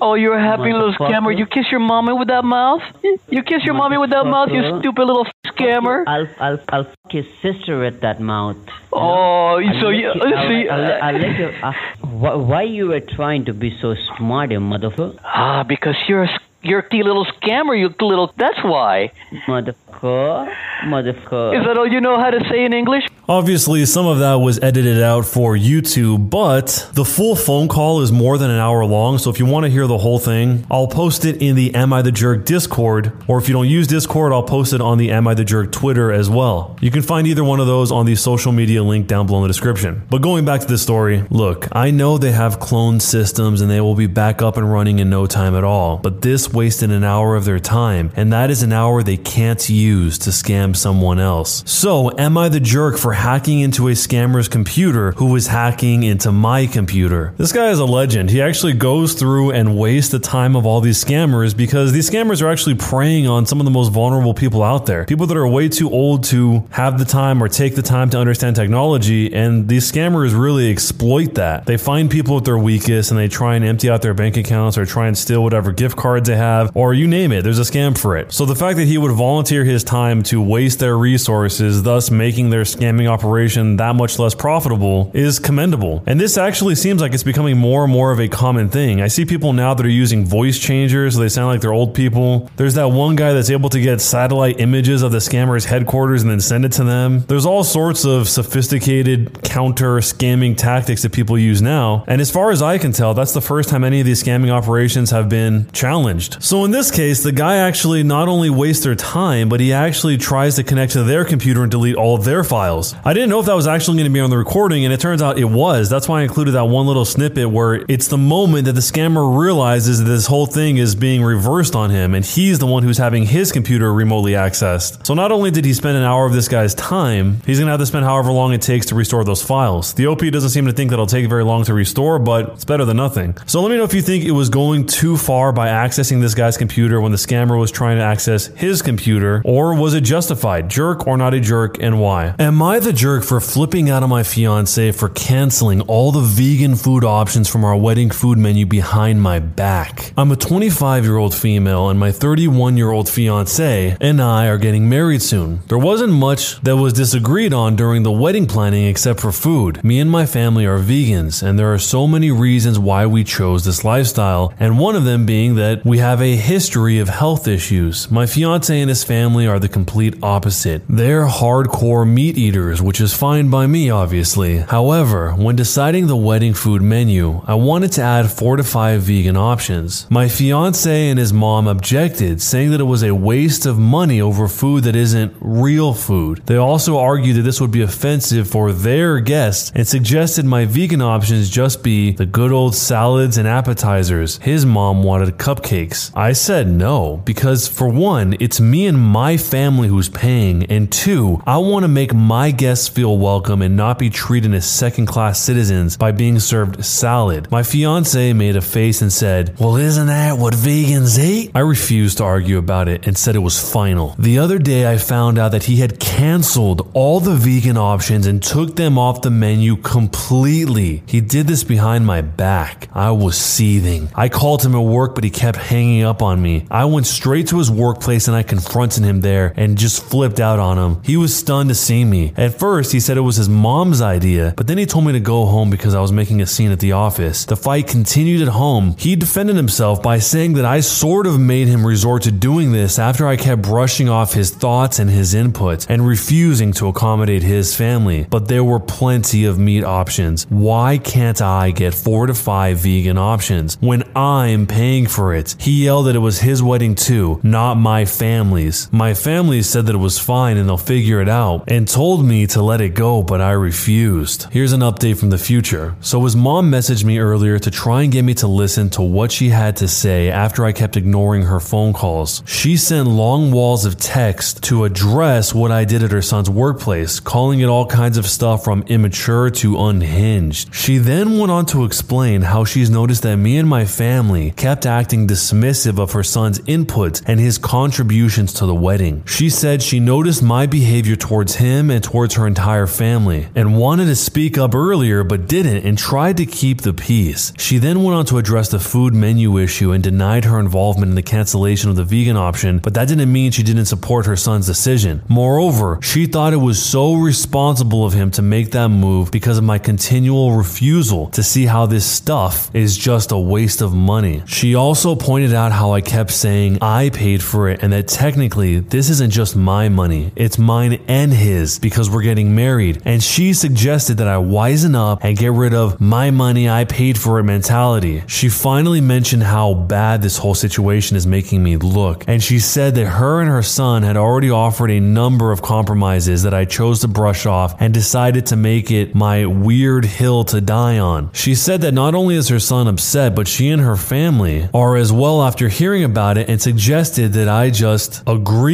Oh, 0.00 0.14
you're 0.14 0.36
a 0.36 0.42
happy 0.42 0.72
little 0.72 0.94
scammer. 0.94 1.36
You 1.36 1.46
kiss 1.46 1.66
your 1.70 1.80
mommy 1.80 2.12
with 2.12 2.28
that 2.28 2.44
mouth? 2.44 2.82
You 3.28 3.42
kiss 3.42 3.64
your 3.64 3.74
mommy 3.74 3.98
with 3.98 4.10
that 4.10 4.24
mouth, 4.24 4.50
you 4.52 4.78
stupid 4.80 5.04
little 5.04 5.26
scammer? 5.46 6.04
I'll, 6.06 6.28
I'll, 6.38 6.60
I'll 6.68 6.84
fuck 6.84 7.14
your 7.14 7.24
sister 7.42 7.80
with 7.80 8.00
that 8.02 8.20
mouth. 8.20 8.56
Oh, 8.92 9.58
I'll 9.58 9.80
so 9.80 9.88
you. 9.88 10.12
see, 10.48 10.68
I'll, 10.68 11.18
let 11.18 11.38
you. 11.38 11.46
Uh, 11.62 11.72
why, 12.00 12.34
why 12.34 12.62
you 12.62 12.88
were 12.88 13.00
trying 13.00 13.44
to 13.46 13.52
be 13.52 13.76
so 13.80 13.94
smart, 14.16 14.52
you 14.52 14.60
motherfucker? 14.60 15.18
Ah, 15.24 15.64
because 15.64 15.96
you're 16.06 16.24
a 16.24 16.40
you're 16.62 16.80
a 16.80 16.96
little 16.96 17.26
scammer. 17.40 17.78
You 17.78 17.94
little. 18.00 18.32
That's 18.36 18.62
why. 18.62 19.12
Motherfucker, 19.46 19.74
motherfucker. 20.00 21.58
Is 21.58 21.66
that 21.66 21.76
all 21.76 21.86
you 21.86 22.00
know 22.00 22.18
how 22.18 22.30
to 22.30 22.40
say 22.50 22.64
in 22.64 22.72
English? 22.72 23.04
Obviously, 23.28 23.84
some 23.86 24.06
of 24.06 24.20
that 24.20 24.34
was 24.34 24.62
edited 24.62 25.02
out 25.02 25.24
for 25.24 25.56
YouTube, 25.56 26.30
but 26.30 26.88
the 26.92 27.04
full 27.04 27.34
phone 27.34 27.66
call 27.66 28.00
is 28.00 28.12
more 28.12 28.38
than 28.38 28.52
an 28.52 28.60
hour 28.60 28.84
long. 28.84 29.18
So 29.18 29.30
if 29.30 29.40
you 29.40 29.46
want 29.46 29.64
to 29.64 29.70
hear 29.70 29.88
the 29.88 29.98
whole 29.98 30.20
thing, 30.20 30.64
I'll 30.70 30.86
post 30.86 31.24
it 31.24 31.42
in 31.42 31.56
the 31.56 31.74
Am 31.74 31.92
I 31.92 32.02
the 32.02 32.12
Jerk 32.12 32.44
Discord, 32.44 33.12
or 33.26 33.38
if 33.38 33.48
you 33.48 33.52
don't 33.52 33.68
use 33.68 33.88
Discord, 33.88 34.32
I'll 34.32 34.44
post 34.44 34.72
it 34.72 34.80
on 34.80 34.98
the 34.98 35.10
Am 35.10 35.26
I 35.26 35.34
the 35.34 35.44
Jerk 35.44 35.72
Twitter 35.72 36.12
as 36.12 36.30
well. 36.30 36.76
You 36.80 36.92
can 36.92 37.02
find 37.02 37.26
either 37.26 37.42
one 37.42 37.58
of 37.58 37.66
those 37.66 37.90
on 37.90 38.06
the 38.06 38.14
social 38.14 38.52
media 38.52 38.84
link 38.84 39.08
down 39.08 39.26
below 39.26 39.38
in 39.38 39.42
the 39.42 39.48
description. 39.48 40.02
But 40.08 40.22
going 40.22 40.44
back 40.44 40.60
to 40.60 40.66
this 40.68 40.82
story, 40.82 41.24
look, 41.28 41.66
I 41.72 41.90
know 41.90 42.18
they 42.18 42.30
have 42.30 42.60
cloned 42.60 43.02
systems 43.02 43.60
and 43.60 43.68
they 43.68 43.80
will 43.80 43.96
be 43.96 44.06
back 44.06 44.40
up 44.40 44.56
and 44.56 44.72
running 44.72 45.00
in 45.00 45.10
no 45.10 45.26
time 45.26 45.56
at 45.56 45.64
all, 45.64 45.96
but 45.96 46.22
this 46.22 46.52
wasted 46.52 46.92
an 46.92 47.02
hour 47.02 47.34
of 47.34 47.44
their 47.44 47.58
time, 47.58 48.12
and 48.14 48.32
that 48.32 48.50
is 48.50 48.62
an 48.62 48.72
hour 48.72 49.02
they 49.02 49.16
can't 49.16 49.68
use 49.68 49.85
to 49.86 50.30
scam 50.30 50.74
someone 50.74 51.18
else. 51.18 51.62
So, 51.66 52.10
am 52.18 52.36
I 52.36 52.48
the 52.48 52.60
jerk 52.60 52.98
for 52.98 53.12
hacking 53.12 53.60
into 53.60 53.88
a 53.88 53.92
scammer's 53.92 54.48
computer 54.48 55.12
who 55.12 55.26
was 55.26 55.46
hacking 55.46 56.02
into 56.02 56.32
my 56.32 56.66
computer? 56.66 57.34
This 57.36 57.52
guy 57.52 57.70
is 57.70 57.78
a 57.78 57.84
legend. 57.84 58.30
He 58.30 58.42
actually 58.42 58.72
goes 58.72 59.14
through 59.14 59.52
and 59.52 59.78
wastes 59.78 60.10
the 60.10 60.18
time 60.18 60.56
of 60.56 60.66
all 60.66 60.80
these 60.80 61.02
scammers 61.02 61.56
because 61.56 61.92
these 61.92 62.10
scammers 62.10 62.42
are 62.42 62.48
actually 62.48 62.74
preying 62.74 63.26
on 63.26 63.46
some 63.46 63.60
of 63.60 63.64
the 63.64 63.70
most 63.70 63.92
vulnerable 63.92 64.34
people 64.34 64.62
out 64.62 64.86
there. 64.86 65.04
People 65.04 65.26
that 65.26 65.36
are 65.36 65.46
way 65.46 65.68
too 65.68 65.90
old 65.90 66.24
to 66.24 66.66
have 66.70 66.98
the 66.98 67.04
time 67.04 67.42
or 67.42 67.48
take 67.48 67.76
the 67.76 67.82
time 67.82 68.10
to 68.10 68.18
understand 68.18 68.56
technology, 68.56 69.32
and 69.32 69.68
these 69.68 69.90
scammers 69.90 70.38
really 70.38 70.70
exploit 70.70 71.34
that. 71.34 71.66
They 71.66 71.76
find 71.76 72.10
people 72.10 72.38
at 72.38 72.44
their 72.44 72.58
weakest 72.58 73.10
and 73.10 73.20
they 73.20 73.28
try 73.28 73.54
and 73.54 73.64
empty 73.64 73.88
out 73.88 74.02
their 74.02 74.14
bank 74.14 74.36
accounts 74.36 74.76
or 74.76 74.84
try 74.84 75.06
and 75.06 75.16
steal 75.16 75.42
whatever 75.42 75.72
gift 75.72 75.96
cards 75.96 76.28
they 76.28 76.36
have, 76.36 76.76
or 76.76 76.92
you 76.94 77.06
name 77.06 77.32
it, 77.32 77.42
there's 77.42 77.58
a 77.58 77.62
scam 77.62 77.96
for 77.96 78.16
it. 78.16 78.32
So 78.32 78.44
the 78.44 78.54
fact 78.54 78.76
that 78.78 78.86
he 78.86 78.98
would 78.98 79.12
volunteer 79.12 79.64
his 79.64 79.75
time 79.84 80.22
to 80.24 80.42
waste 80.42 80.78
their 80.78 80.96
resources, 80.96 81.82
thus 81.82 82.10
making 82.10 82.50
their 82.50 82.62
scamming 82.62 83.08
operation 83.08 83.76
that 83.76 83.94
much 83.94 84.18
less 84.18 84.34
profitable, 84.34 85.10
is 85.14 85.38
commendable. 85.38 86.02
And 86.06 86.20
this 86.20 86.38
actually 86.38 86.74
seems 86.74 87.00
like 87.00 87.14
it's 87.14 87.22
becoming 87.22 87.56
more 87.56 87.84
and 87.84 87.92
more 87.92 88.12
of 88.12 88.20
a 88.20 88.28
common 88.28 88.68
thing. 88.68 89.00
I 89.00 89.08
see 89.08 89.24
people 89.24 89.52
now 89.52 89.74
that 89.74 89.84
are 89.84 89.88
using 89.88 90.24
voice 90.24 90.58
changers, 90.58 91.14
so 91.14 91.20
they 91.20 91.28
sound 91.28 91.48
like 91.48 91.60
they're 91.60 91.72
old 91.72 91.94
people. 91.94 92.50
There's 92.56 92.74
that 92.74 92.88
one 92.88 93.16
guy 93.16 93.32
that's 93.32 93.50
able 93.50 93.68
to 93.70 93.80
get 93.80 94.00
satellite 94.00 94.60
images 94.60 95.02
of 95.02 95.12
the 95.12 95.18
scammer's 95.18 95.64
headquarters 95.64 96.22
and 96.22 96.30
then 96.30 96.40
send 96.40 96.64
it 96.64 96.72
to 96.72 96.84
them. 96.84 97.20
There's 97.28 97.46
all 97.46 97.64
sorts 97.64 98.04
of 98.04 98.28
sophisticated 98.28 99.42
counter 99.42 99.96
scamming 99.96 100.56
tactics 100.56 101.02
that 101.02 101.12
people 101.12 101.38
use 101.38 101.62
now. 101.62 102.04
And 102.06 102.20
as 102.20 102.30
far 102.30 102.50
as 102.50 102.62
I 102.62 102.78
can 102.78 102.92
tell, 102.92 103.14
that's 103.14 103.32
the 103.32 103.40
first 103.40 103.68
time 103.68 103.84
any 103.84 104.00
of 104.00 104.06
these 104.06 104.22
scamming 104.22 104.50
operations 104.50 105.10
have 105.10 105.28
been 105.28 105.68
challenged. 105.72 106.42
So 106.42 106.64
in 106.64 106.70
this 106.70 106.90
case, 106.90 107.22
the 107.22 107.32
guy 107.32 107.56
actually 107.56 108.02
not 108.02 108.28
only 108.28 108.50
wastes 108.50 108.84
their 108.84 108.94
time, 108.94 109.48
but 109.48 109.60
he 109.60 109.65
actually 109.72 110.16
tries 110.16 110.56
to 110.56 110.64
connect 110.64 110.92
to 110.92 111.02
their 111.02 111.24
computer 111.24 111.62
and 111.62 111.70
delete 111.70 111.96
all 111.96 112.14
of 112.16 112.24
their 112.24 112.44
files. 112.44 112.94
I 113.04 113.12
didn't 113.14 113.30
know 113.30 113.40
if 113.40 113.46
that 113.46 113.54
was 113.54 113.66
actually 113.66 113.98
going 113.98 114.10
to 114.10 114.14
be 114.14 114.20
on 114.20 114.30
the 114.30 114.38
recording, 114.38 114.84
and 114.84 114.92
it 114.92 115.00
turns 115.00 115.22
out 115.22 115.38
it 115.38 115.44
was. 115.44 115.88
That's 115.88 116.08
why 116.08 116.20
I 116.20 116.22
included 116.22 116.52
that 116.52 116.64
one 116.64 116.86
little 116.86 117.04
snippet 117.04 117.50
where 117.50 117.84
it's 117.88 118.08
the 118.08 118.18
moment 118.18 118.66
that 118.66 118.72
the 118.72 118.80
scammer 118.80 119.38
realizes 119.38 119.98
that 119.98 120.04
this 120.04 120.26
whole 120.26 120.46
thing 120.46 120.76
is 120.76 120.94
being 120.94 121.22
reversed 121.22 121.74
on 121.74 121.90
him, 121.90 122.14
and 122.14 122.24
he's 122.24 122.58
the 122.58 122.66
one 122.66 122.82
who's 122.82 122.98
having 122.98 123.24
his 123.24 123.52
computer 123.52 123.92
remotely 123.92 124.32
accessed. 124.32 125.06
So 125.06 125.14
not 125.14 125.32
only 125.32 125.50
did 125.50 125.64
he 125.64 125.74
spend 125.74 125.96
an 125.96 126.04
hour 126.04 126.26
of 126.26 126.32
this 126.32 126.48
guy's 126.48 126.74
time, 126.74 127.40
he's 127.46 127.58
going 127.58 127.66
to 127.66 127.72
have 127.72 127.80
to 127.80 127.86
spend 127.86 128.04
however 128.04 128.32
long 128.32 128.52
it 128.52 128.62
takes 128.62 128.86
to 128.86 128.94
restore 128.94 129.24
those 129.24 129.42
files. 129.42 129.94
The 129.94 130.06
OP 130.06 130.20
doesn't 130.20 130.50
seem 130.50 130.66
to 130.66 130.72
think 130.72 130.90
that 130.90 130.94
it'll 130.94 131.06
take 131.06 131.28
very 131.28 131.44
long 131.44 131.64
to 131.64 131.74
restore, 131.74 132.18
but 132.18 132.50
it's 132.50 132.64
better 132.64 132.84
than 132.84 132.96
nothing. 132.96 133.36
So 133.46 133.60
let 133.62 133.70
me 133.70 133.76
know 133.76 133.84
if 133.84 133.94
you 133.94 134.02
think 134.02 134.24
it 134.24 134.32
was 134.32 134.48
going 134.48 134.86
too 134.86 135.16
far 135.16 135.52
by 135.52 135.68
accessing 135.68 136.20
this 136.20 136.34
guy's 136.34 136.56
computer 136.56 137.00
when 137.00 137.12
the 137.12 137.18
scammer 137.18 137.58
was 137.58 137.70
trying 137.70 137.98
to 137.98 138.04
access 138.04 138.46
his 138.46 138.82
computer, 138.82 139.42
or 139.44 139.55
was 139.56 139.94
it 139.94 140.02
justified? 140.02 140.68
Jerk 140.68 141.06
or 141.06 141.16
not 141.16 141.32
a 141.32 141.40
jerk, 141.40 141.82
and 141.82 141.98
why? 141.98 142.34
Am 142.38 142.62
I 142.62 142.78
the 142.78 142.92
jerk 142.92 143.24
for 143.24 143.40
flipping 143.40 143.88
out 143.88 144.02
on 144.02 144.10
my 144.10 144.22
fiance 144.22 144.92
for 144.92 145.08
canceling 145.08 145.80
all 145.82 146.12
the 146.12 146.20
vegan 146.20 146.76
food 146.76 147.04
options 147.04 147.48
from 147.48 147.64
our 147.64 147.76
wedding 147.76 148.10
food 148.10 148.36
menu 148.36 148.66
behind 148.66 149.22
my 149.22 149.38
back? 149.38 150.12
I'm 150.16 150.30
a 150.30 150.36
25 150.36 151.04
year 151.04 151.16
old 151.16 151.34
female, 151.34 151.88
and 151.88 151.98
my 151.98 152.12
31 152.12 152.76
year 152.76 152.90
old 152.90 153.08
fiance 153.08 153.96
and 153.98 154.20
I 154.20 154.46
are 154.46 154.58
getting 154.58 154.90
married 154.90 155.22
soon. 155.22 155.60
There 155.68 155.78
wasn't 155.78 156.12
much 156.12 156.60
that 156.60 156.76
was 156.76 156.92
disagreed 156.92 157.54
on 157.54 157.76
during 157.76 158.02
the 158.02 158.12
wedding 158.12 158.46
planning 158.46 158.84
except 158.86 159.20
for 159.20 159.32
food. 159.32 159.82
Me 159.82 160.00
and 160.00 160.10
my 160.10 160.26
family 160.26 160.66
are 160.66 160.78
vegans, 160.78 161.42
and 161.42 161.58
there 161.58 161.72
are 161.72 161.78
so 161.78 162.06
many 162.06 162.30
reasons 162.30 162.78
why 162.78 163.06
we 163.06 163.24
chose 163.24 163.64
this 163.64 163.84
lifestyle, 163.84 164.52
and 164.58 164.78
one 164.78 164.96
of 164.96 165.04
them 165.04 165.24
being 165.24 165.54
that 165.54 165.82
we 165.84 165.96
have 165.98 166.20
a 166.20 166.36
history 166.36 166.98
of 166.98 167.08
health 167.08 167.48
issues. 167.48 168.10
My 168.10 168.26
fiance 168.26 168.78
and 168.78 168.90
his 168.90 169.02
family 169.02 169.45
are 169.46 169.58
the 169.58 169.68
complete 169.68 170.14
opposite. 170.22 170.82
They're 170.88 171.26
hardcore 171.26 172.08
meat 172.08 172.36
eaters, 172.36 172.82
which 172.82 173.00
is 173.00 173.14
fine 173.14 173.48
by 173.50 173.66
me, 173.66 173.90
obviously. 173.90 174.58
However, 174.58 175.32
when 175.32 175.56
deciding 175.56 176.06
the 176.06 176.16
wedding 176.16 176.54
food 176.54 176.82
menu, 176.82 177.42
I 177.46 177.54
wanted 177.54 177.92
to 177.92 178.02
add 178.02 178.30
four 178.30 178.56
to 178.56 178.64
five 178.64 179.02
vegan 179.02 179.36
options. 179.36 180.06
My 180.10 180.28
fiance 180.28 181.08
and 181.08 181.18
his 181.18 181.32
mom 181.32 181.66
objected, 181.66 182.42
saying 182.42 182.70
that 182.70 182.80
it 182.80 182.84
was 182.84 183.02
a 183.02 183.14
waste 183.14 183.66
of 183.66 183.78
money 183.78 184.20
over 184.20 184.48
food 184.48 184.84
that 184.84 184.96
isn't 184.96 185.34
real 185.40 185.94
food. 185.94 186.42
They 186.46 186.56
also 186.56 186.98
argued 186.98 187.36
that 187.36 187.42
this 187.42 187.60
would 187.60 187.70
be 187.70 187.82
offensive 187.82 188.48
for 188.48 188.72
their 188.72 189.20
guests 189.20 189.72
and 189.74 189.86
suggested 189.86 190.44
my 190.44 190.64
vegan 190.64 191.02
options 191.02 191.50
just 191.50 191.82
be 191.82 192.12
the 192.12 192.26
good 192.26 192.52
old 192.52 192.74
salads 192.74 193.38
and 193.38 193.48
appetizers. 193.48 194.38
His 194.38 194.66
mom 194.66 195.02
wanted 195.02 195.36
cupcakes. 195.38 196.10
I 196.14 196.32
said 196.32 196.68
no, 196.68 197.22
because 197.24 197.68
for 197.68 197.88
one, 197.88 198.36
it's 198.40 198.60
me 198.60 198.86
and 198.86 198.98
my 198.98 199.35
family 199.36 199.88
who's 199.88 200.08
paying, 200.08 200.64
and 200.64 200.90
two, 200.90 201.42
I 201.46 201.58
want 201.58 201.84
to 201.84 201.88
make 201.88 202.14
my 202.14 202.50
guests 202.50 202.88
feel 202.88 203.18
welcome 203.18 203.62
and 203.62 203.76
not 203.76 203.98
be 203.98 204.10
treated 204.10 204.54
as 204.54 204.70
second 204.70 205.06
class 205.06 205.40
citizens 205.40 205.96
by 205.96 206.12
being 206.12 206.38
served 206.38 206.84
salad. 206.84 207.50
My 207.50 207.62
fiance 207.62 208.32
made 208.32 208.56
a 208.56 208.60
face 208.60 209.02
and 209.02 209.12
said, 209.12 209.56
Well, 209.58 209.76
isn't 209.76 210.06
that 210.06 210.38
what 210.38 210.54
vegans 210.54 211.18
eat? 211.18 211.50
I 211.54 211.60
refused 211.60 212.18
to 212.18 212.24
argue 212.24 212.58
about 212.58 212.88
it 212.88 213.06
and 213.06 213.16
said 213.16 213.36
it 213.36 213.40
was 213.40 213.72
final. 213.72 214.14
The 214.18 214.38
other 214.38 214.58
day, 214.58 214.90
I 214.90 214.98
found 214.98 215.38
out 215.38 215.52
that 215.52 215.64
he 215.64 215.76
had 215.76 216.00
canceled 216.00 216.90
all 216.94 217.20
the 217.20 217.34
vegan 217.34 217.76
options 217.76 218.26
and 218.26 218.42
took 218.42 218.76
them 218.76 218.98
off 218.98 219.22
the 219.22 219.30
menu 219.30 219.76
completely. 219.76 221.02
He 221.06 221.20
did 221.20 221.46
this 221.46 221.64
behind 221.64 222.06
my 222.06 222.20
back. 222.20 222.88
I 222.92 223.10
was 223.10 223.36
seething. 223.36 224.08
I 224.14 224.28
called 224.28 224.64
him 224.64 224.74
at 224.74 224.80
work, 224.80 225.14
but 225.14 225.24
he 225.24 225.30
kept 225.30 225.58
hanging 225.58 226.02
up 226.02 226.22
on 226.22 226.40
me. 226.40 226.66
I 226.70 226.84
went 226.84 227.06
straight 227.06 227.48
to 227.48 227.58
his 227.58 227.70
workplace 227.70 228.28
and 228.28 228.36
I 228.36 228.42
confronted 228.42 229.04
him 229.04 229.20
there 229.26 229.52
and 229.56 229.76
just 229.76 230.02
flipped 230.02 230.40
out 230.40 230.58
on 230.58 230.76
him. 230.78 231.02
He 231.02 231.16
was 231.16 231.36
stunned 231.36 231.68
to 231.70 231.74
see 231.74 232.04
me. 232.04 232.32
At 232.36 232.58
first, 232.58 232.92
he 232.92 233.00
said 233.00 233.16
it 233.16 233.28
was 233.30 233.36
his 233.36 233.48
mom's 233.48 234.00
idea, 234.00 234.54
but 234.56 234.66
then 234.66 234.78
he 234.78 234.86
told 234.86 235.04
me 235.06 235.12
to 235.12 235.20
go 235.20 235.46
home 235.46 235.68
because 235.70 235.94
I 235.94 236.00
was 236.00 236.12
making 236.12 236.40
a 236.42 236.46
scene 236.46 236.70
at 236.70 236.80
the 236.80 236.92
office. 236.92 237.44
The 237.44 237.56
fight 237.56 237.86
continued 237.88 238.42
at 238.42 238.48
home. 238.48 238.94
He 238.98 239.16
defended 239.16 239.56
himself 239.56 240.02
by 240.02 240.18
saying 240.18 240.54
that 240.54 240.64
I 240.64 240.80
sort 240.80 241.26
of 241.26 241.38
made 241.38 241.68
him 241.68 241.86
resort 241.86 242.22
to 242.22 242.30
doing 242.30 242.72
this 242.72 242.98
after 242.98 243.26
I 243.26 243.36
kept 243.36 243.62
brushing 243.62 244.08
off 244.08 244.32
his 244.32 244.50
thoughts 244.50 244.98
and 244.98 245.10
his 245.10 245.34
inputs 245.34 245.86
and 245.88 246.06
refusing 246.06 246.72
to 246.74 246.88
accommodate 246.88 247.42
his 247.42 247.74
family. 247.74 248.26
But 248.30 248.48
there 248.48 248.64
were 248.64 248.80
plenty 248.80 249.44
of 249.44 249.58
meat 249.58 249.84
options. 249.84 250.46
Why 250.48 250.98
can't 250.98 251.40
I 251.42 251.70
get 251.70 251.94
four 251.94 252.26
to 252.26 252.34
five 252.34 252.78
vegan 252.78 253.18
options 253.18 253.76
when 253.80 254.02
I'm 254.16 254.66
paying 254.66 255.06
for 255.06 255.34
it? 255.34 255.56
He 255.58 255.84
yelled 255.84 256.06
that 256.06 256.16
it 256.16 256.20
was 256.20 256.40
his 256.40 256.62
wedding 256.62 256.94
too, 256.94 257.40
not 257.42 257.74
my 257.74 258.04
family's. 258.04 258.88
My 258.92 259.05
family 259.14 259.62
said 259.62 259.86
that 259.86 259.94
it 259.94 259.98
was 259.98 260.18
fine 260.18 260.56
and 260.56 260.68
they'll 260.68 260.76
figure 260.76 261.20
it 261.20 261.28
out, 261.28 261.64
and 261.68 261.86
told 261.86 262.24
me 262.24 262.46
to 262.48 262.62
let 262.62 262.80
it 262.80 262.90
go, 262.90 263.22
but 263.22 263.40
I 263.40 263.52
refused. 263.52 264.48
Here's 264.50 264.72
an 264.72 264.80
update 264.80 265.18
from 265.18 265.30
the 265.30 265.38
future. 265.38 265.96
So 266.00 266.22
his 266.24 266.36
mom 266.36 266.70
messaged 266.70 267.04
me 267.04 267.18
earlier 267.18 267.58
to 267.58 267.70
try 267.70 268.02
and 268.02 268.12
get 268.12 268.22
me 268.22 268.34
to 268.34 268.46
listen 268.46 268.90
to 268.90 269.02
what 269.02 269.32
she 269.32 269.48
had 269.48 269.76
to 269.76 269.88
say 269.88 270.30
after 270.30 270.64
I 270.64 270.72
kept 270.72 270.96
ignoring 270.96 271.42
her 271.42 271.60
phone 271.60 271.92
calls. 271.92 272.42
She 272.46 272.76
sent 272.76 273.08
long 273.08 273.52
walls 273.52 273.84
of 273.84 273.98
text 273.98 274.62
to 274.64 274.84
address 274.84 275.54
what 275.54 275.70
I 275.70 275.84
did 275.84 276.02
at 276.02 276.12
her 276.12 276.22
son's 276.22 276.50
workplace, 276.50 277.20
calling 277.20 277.60
it 277.60 277.66
all 277.66 277.86
kinds 277.86 278.18
of 278.18 278.26
stuff 278.26 278.64
from 278.64 278.82
immature 278.88 279.50
to 279.50 279.78
unhinged. 279.78 280.74
She 280.74 280.98
then 280.98 281.38
went 281.38 281.52
on 281.52 281.66
to 281.66 281.84
explain 281.84 282.42
how 282.42 282.64
she's 282.64 282.90
noticed 282.90 283.22
that 283.22 283.36
me 283.36 283.58
and 283.58 283.68
my 283.68 283.84
family 283.84 284.52
kept 284.52 284.86
acting 284.86 285.26
dismissive 285.26 285.98
of 285.98 286.12
her 286.12 286.22
son's 286.22 286.60
input 286.66 287.22
and 287.26 287.38
his 287.40 287.58
contributions 287.58 288.52
to 288.54 288.66
the 288.66 288.74
wedding. 288.74 288.95
She 289.26 289.50
said 289.50 289.82
she 289.82 290.00
noticed 290.00 290.42
my 290.42 290.66
behavior 290.66 291.16
towards 291.16 291.56
him 291.56 291.90
and 291.90 292.02
towards 292.02 292.34
her 292.34 292.46
entire 292.46 292.86
family 292.86 293.48
and 293.54 293.76
wanted 293.76 294.06
to 294.06 294.16
speak 294.16 294.56
up 294.56 294.74
earlier 294.74 295.22
but 295.24 295.46
didn't 295.46 295.84
and 295.84 295.98
tried 295.98 296.36
to 296.38 296.46
keep 296.46 296.80
the 296.80 296.94
peace. 296.94 297.52
She 297.58 297.78
then 297.78 298.02
went 298.02 298.16
on 298.16 298.26
to 298.26 298.38
address 298.38 298.70
the 298.70 298.78
food 298.78 299.12
menu 299.12 299.58
issue 299.58 299.92
and 299.92 300.02
denied 300.02 300.44
her 300.44 300.58
involvement 300.58 301.10
in 301.10 301.16
the 301.16 301.22
cancellation 301.22 301.90
of 301.90 301.96
the 301.96 302.04
vegan 302.04 302.36
option, 302.36 302.78
but 302.78 302.94
that 302.94 303.08
didn't 303.08 303.32
mean 303.32 303.50
she 303.50 303.62
didn't 303.62 303.86
support 303.86 304.26
her 304.26 304.36
son's 304.36 304.66
decision. 304.66 305.22
Moreover, 305.28 305.98
she 306.02 306.26
thought 306.26 306.52
it 306.52 306.56
was 306.56 306.82
so 306.82 307.14
responsible 307.14 308.04
of 308.04 308.14
him 308.14 308.30
to 308.32 308.42
make 308.42 308.70
that 308.72 308.88
move 308.88 309.30
because 309.30 309.58
of 309.58 309.64
my 309.64 309.78
continual 309.78 310.52
refusal 310.52 311.28
to 311.30 311.42
see 311.42 311.66
how 311.66 311.86
this 311.86 312.06
stuff 312.06 312.74
is 312.74 312.96
just 312.96 313.32
a 313.32 313.38
waste 313.38 313.82
of 313.82 313.94
money. 313.94 314.42
She 314.46 314.74
also 314.74 315.14
pointed 315.14 315.52
out 315.52 315.72
how 315.72 315.92
I 315.92 316.00
kept 316.00 316.30
saying 316.30 316.78
I 316.80 317.10
paid 317.10 317.42
for 317.42 317.68
it 317.68 317.82
and 317.82 317.92
that 317.92 318.08
technically 318.08 318.80
this 318.90 319.10
isn't 319.10 319.30
just 319.30 319.56
my 319.56 319.88
money, 319.88 320.32
it's 320.36 320.58
mine 320.58 321.00
and 321.08 321.32
his 321.32 321.78
because 321.78 322.08
we're 322.08 322.22
getting 322.22 322.54
married. 322.54 323.02
And 323.04 323.22
she 323.22 323.52
suggested 323.52 324.18
that 324.18 324.28
I 324.28 324.36
wisen 324.36 324.94
up 324.94 325.24
and 325.24 325.36
get 325.36 325.52
rid 325.52 325.74
of 325.74 326.00
my 326.00 326.30
money, 326.30 326.68
I 326.68 326.84
paid 326.84 327.18
for 327.18 327.38
it 327.38 327.44
mentality. 327.44 328.22
She 328.26 328.48
finally 328.48 329.00
mentioned 329.00 329.42
how 329.42 329.74
bad 329.74 330.22
this 330.22 330.38
whole 330.38 330.54
situation 330.54 331.16
is 331.16 331.26
making 331.26 331.62
me 331.62 331.76
look, 331.76 332.24
and 332.28 332.42
she 332.42 332.58
said 332.58 332.94
that 332.94 333.06
her 333.06 333.40
and 333.40 333.50
her 333.50 333.62
son 333.62 334.02
had 334.02 334.16
already 334.16 334.50
offered 334.50 334.90
a 334.90 335.00
number 335.00 335.52
of 335.52 335.62
compromises 335.62 336.42
that 336.42 336.54
I 336.54 336.64
chose 336.64 337.00
to 337.00 337.08
brush 337.08 337.46
off 337.46 337.74
and 337.80 337.92
decided 337.92 338.46
to 338.46 338.56
make 338.56 338.90
it 338.90 339.14
my 339.14 339.46
weird 339.46 340.04
hill 340.04 340.44
to 340.44 340.60
die 340.60 340.98
on. 340.98 341.30
She 341.32 341.54
said 341.54 341.80
that 341.82 341.94
not 341.94 342.14
only 342.14 342.36
is 342.36 342.48
her 342.48 342.60
son 342.60 342.86
upset, 342.86 343.34
but 343.34 343.48
she 343.48 343.70
and 343.70 343.82
her 343.82 343.96
family 343.96 344.68
are 344.72 344.96
as 344.96 345.12
well 345.12 345.42
after 345.42 345.68
hearing 345.68 346.04
about 346.04 346.38
it 346.38 346.48
and 346.48 346.60
suggested 346.60 347.32
that 347.32 347.48
I 347.48 347.70
just 347.70 348.22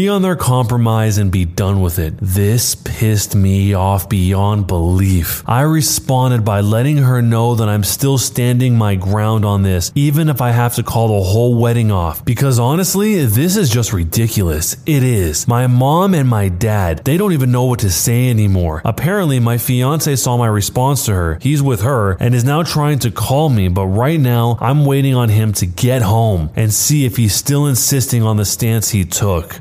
agree 0.02 0.08
on 0.08 0.22
their 0.22 0.34
compromise 0.34 1.18
and 1.18 1.30
be 1.30 1.44
done 1.44 1.80
with 1.80 2.00
it. 2.00 2.14
This 2.20 2.74
pissed 2.74 3.36
me 3.36 3.72
off 3.72 4.08
beyond 4.08 4.66
belief. 4.66 5.48
I 5.48 5.60
responded 5.60 6.44
by 6.44 6.60
letting 6.60 6.96
her 6.96 7.22
know 7.22 7.54
that 7.54 7.68
I'm 7.68 7.84
still 7.84 8.18
standing 8.18 8.76
my 8.76 8.96
ground 8.96 9.44
on 9.44 9.62
this, 9.62 9.92
even 9.94 10.28
if 10.28 10.40
I 10.40 10.50
have 10.50 10.74
to 10.74 10.82
call 10.82 11.08
the 11.08 11.24
whole 11.24 11.54
wedding 11.54 11.92
off. 11.92 12.24
Because 12.24 12.58
honestly, 12.58 13.24
this 13.26 13.56
is 13.56 13.70
just 13.70 13.92
ridiculous. 13.92 14.76
It 14.86 15.04
is. 15.04 15.46
My 15.46 15.68
mom 15.68 16.14
and 16.14 16.28
my 16.28 16.48
dad, 16.48 17.04
they 17.04 17.16
don't 17.16 17.32
even 17.32 17.52
know 17.52 17.66
what 17.66 17.80
to 17.80 17.90
say 17.90 18.28
anymore. 18.28 18.82
Apparently, 18.84 19.38
my 19.38 19.56
fiance 19.56 20.16
saw 20.16 20.36
my 20.36 20.48
response 20.48 21.06
to 21.06 21.14
her. 21.14 21.38
He's 21.40 21.62
with 21.62 21.82
her 21.82 22.16
and 22.18 22.34
is 22.34 22.44
now 22.44 22.64
trying 22.64 22.98
to 23.00 23.12
call 23.12 23.50
me, 23.50 23.68
but 23.68 23.86
right 23.86 24.18
now, 24.18 24.58
I'm 24.60 24.84
waiting 24.84 25.14
on 25.14 25.28
him 25.28 25.52
to 25.54 25.66
get 25.66 26.02
home 26.02 26.50
and 26.56 26.74
see 26.74 27.04
if 27.04 27.16
he's 27.16 27.36
still 27.36 27.66
insisting 27.66 28.24
on 28.24 28.36
the 28.36 28.44
stance 28.44 28.90
he 28.90 29.04
took. 29.04 29.60